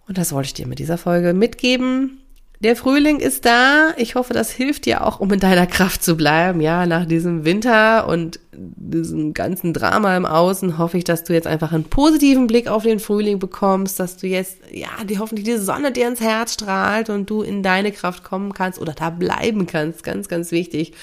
Und 0.08 0.18
das 0.18 0.34
wollte 0.34 0.48
ich 0.48 0.54
dir 0.54 0.68
mit 0.68 0.80
dieser 0.80 0.98
Folge 0.98 1.34
mitgeben. 1.34 2.23
Der 2.64 2.78
Frühling 2.78 3.20
ist 3.20 3.44
da. 3.44 3.94
Ich 3.98 4.16
hoffe, 4.16 4.32
das 4.32 4.50
hilft 4.50 4.86
dir 4.86 5.06
auch, 5.06 5.20
um 5.20 5.30
in 5.34 5.42
deiner 5.42 5.68
Kraft 5.68 6.02
zu 6.02 6.16
bleiben. 6.16 6.62
Ja, 6.62 6.86
nach 6.86 7.06
diesem 7.06 7.44
Winter 7.44 8.08
und 8.08 8.40
diesem 8.54 9.34
ganzen 9.34 9.74
Drama 9.74 10.16
im 10.16 10.26
Außen 10.26 10.78
hoffe 10.78 10.98
ich, 10.98 11.04
dass 11.04 11.26
du 11.26 11.34
jetzt 11.34 11.46
einfach 11.46 11.74
einen 11.74 11.84
positiven 11.84 12.48
Blick 12.48 12.70
auf 12.70 12.84
den 12.84 13.02
Frühling 13.02 13.38
bekommst, 13.38 14.00
dass 14.00 14.16
du 14.16 14.28
jetzt, 14.28 14.60
ja, 14.72 14.88
die 15.04 15.20
hoffentlich 15.20 15.46
die 15.46 15.58
Sonne 15.58 15.92
dir 15.92 16.08
ins 16.08 16.22
Herz 16.22 16.54
strahlt 16.54 17.10
und 17.10 17.30
du 17.30 17.42
in 17.42 17.64
deine 17.64 17.92
Kraft 17.92 18.24
kommen 18.24 18.54
kannst 18.54 18.80
oder 18.80 18.94
da 18.94 19.10
bleiben 19.10 19.68
kannst. 19.68 20.06
Ganz, 20.06 20.30
ganz 20.30 20.52
wichtig. 20.52 20.94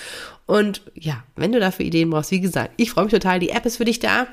Und 0.47 0.81
ja, 0.95 1.23
wenn 1.37 1.53
du 1.53 1.61
dafür 1.61 1.85
Ideen 1.85 2.09
brauchst, 2.09 2.31
wie 2.31 2.41
gesagt, 2.41 2.71
ich 2.79 2.91
freue 2.91 3.05
mich 3.05 3.13
total. 3.13 3.39
Die 3.39 3.51
App 3.51 3.67
ist 3.67 3.77
für 3.77 3.85
dich 3.85 3.99
da. 3.99 4.29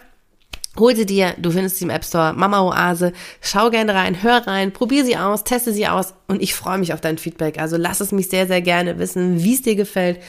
Hol 0.79 0.95
sie 0.95 1.05
dir, 1.05 1.35
du 1.37 1.51
findest 1.51 1.77
sie 1.77 1.85
im 1.85 1.89
App 1.89 2.05
Store, 2.05 2.33
Mama 2.33 2.61
Oase, 2.61 3.13
schau 3.41 3.69
gerne 3.69 3.93
rein, 3.93 4.21
hör 4.21 4.45
rein, 4.45 4.71
probier 4.73 5.05
sie 5.05 5.17
aus, 5.17 5.43
teste 5.43 5.73
sie 5.73 5.87
aus 5.87 6.13
und 6.27 6.41
ich 6.41 6.53
freue 6.53 6.77
mich 6.77 6.93
auf 6.93 7.01
dein 7.01 7.17
Feedback. 7.17 7.59
Also 7.59 7.77
lass 7.77 8.01
es 8.01 8.11
mich 8.11 8.29
sehr, 8.29 8.47
sehr 8.47 8.61
gerne 8.61 8.99
wissen, 8.99 9.43
wie 9.43 9.53
es 9.53 9.61
dir 9.61 9.75
gefällt, 9.75 10.19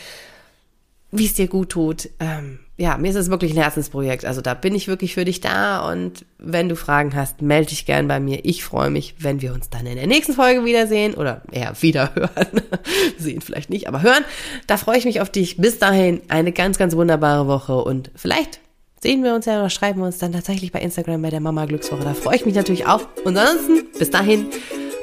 wie 1.10 1.26
es 1.26 1.34
dir 1.34 1.48
gut 1.48 1.70
tut. 1.70 2.08
Ähm, 2.20 2.60
ja, 2.78 2.96
mir 2.96 3.10
ist 3.10 3.16
es 3.16 3.28
wirklich 3.28 3.52
ein 3.52 3.60
Herzensprojekt. 3.60 4.24
Also 4.24 4.40
da 4.40 4.54
bin 4.54 4.74
ich 4.74 4.86
wirklich 4.86 5.14
für 5.14 5.24
dich 5.24 5.40
da 5.40 5.90
und 5.90 6.24
wenn 6.38 6.68
du 6.68 6.76
Fragen 6.76 7.14
hast, 7.14 7.42
melde 7.42 7.70
dich 7.70 7.86
gern 7.86 8.06
bei 8.06 8.20
mir. 8.20 8.44
Ich 8.44 8.62
freue 8.62 8.90
mich, 8.90 9.16
wenn 9.18 9.42
wir 9.42 9.52
uns 9.52 9.68
dann 9.68 9.84
in 9.84 9.96
der 9.96 10.06
nächsten 10.06 10.32
Folge 10.32 10.64
wiedersehen 10.64 11.14
oder 11.14 11.42
eher 11.50 11.74
wieder 11.80 12.14
hören. 12.14 12.62
Sehen 13.18 13.40
vielleicht 13.40 13.68
nicht, 13.68 13.88
aber 13.88 14.02
hören. 14.02 14.24
Da 14.68 14.76
freue 14.76 14.96
ich 14.96 15.06
mich 15.06 15.20
auf 15.20 15.30
dich. 15.30 15.56
Bis 15.56 15.78
dahin 15.78 16.20
eine 16.28 16.52
ganz, 16.52 16.78
ganz 16.78 16.94
wunderbare 16.94 17.48
Woche 17.48 17.76
und 17.76 18.12
vielleicht 18.14 18.60
sehen 19.02 19.22
wir 19.24 19.34
uns 19.34 19.46
ja 19.46 19.58
oder 19.58 19.70
schreiben 19.70 20.00
wir 20.00 20.06
uns 20.06 20.18
dann 20.18 20.32
tatsächlich 20.32 20.72
bei 20.72 20.80
Instagram 20.80 21.22
bei 21.22 21.30
der 21.30 21.40
Mama 21.40 21.64
Glückswoche. 21.66 22.04
Da 22.04 22.14
freue 22.14 22.36
ich 22.36 22.46
mich 22.46 22.54
natürlich 22.54 22.86
auf. 22.86 23.08
Und 23.24 23.36
ansonsten, 23.36 23.86
bis 23.98 24.10
dahin 24.10 24.48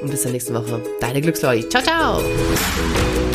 und 0.02 0.10
bis 0.10 0.22
zur 0.22 0.32
nächsten 0.32 0.54
Woche. 0.54 0.82
Deine 1.00 1.20
Glückslolli. 1.20 1.68
Ciao, 1.68 1.82
ciao. 1.82 3.25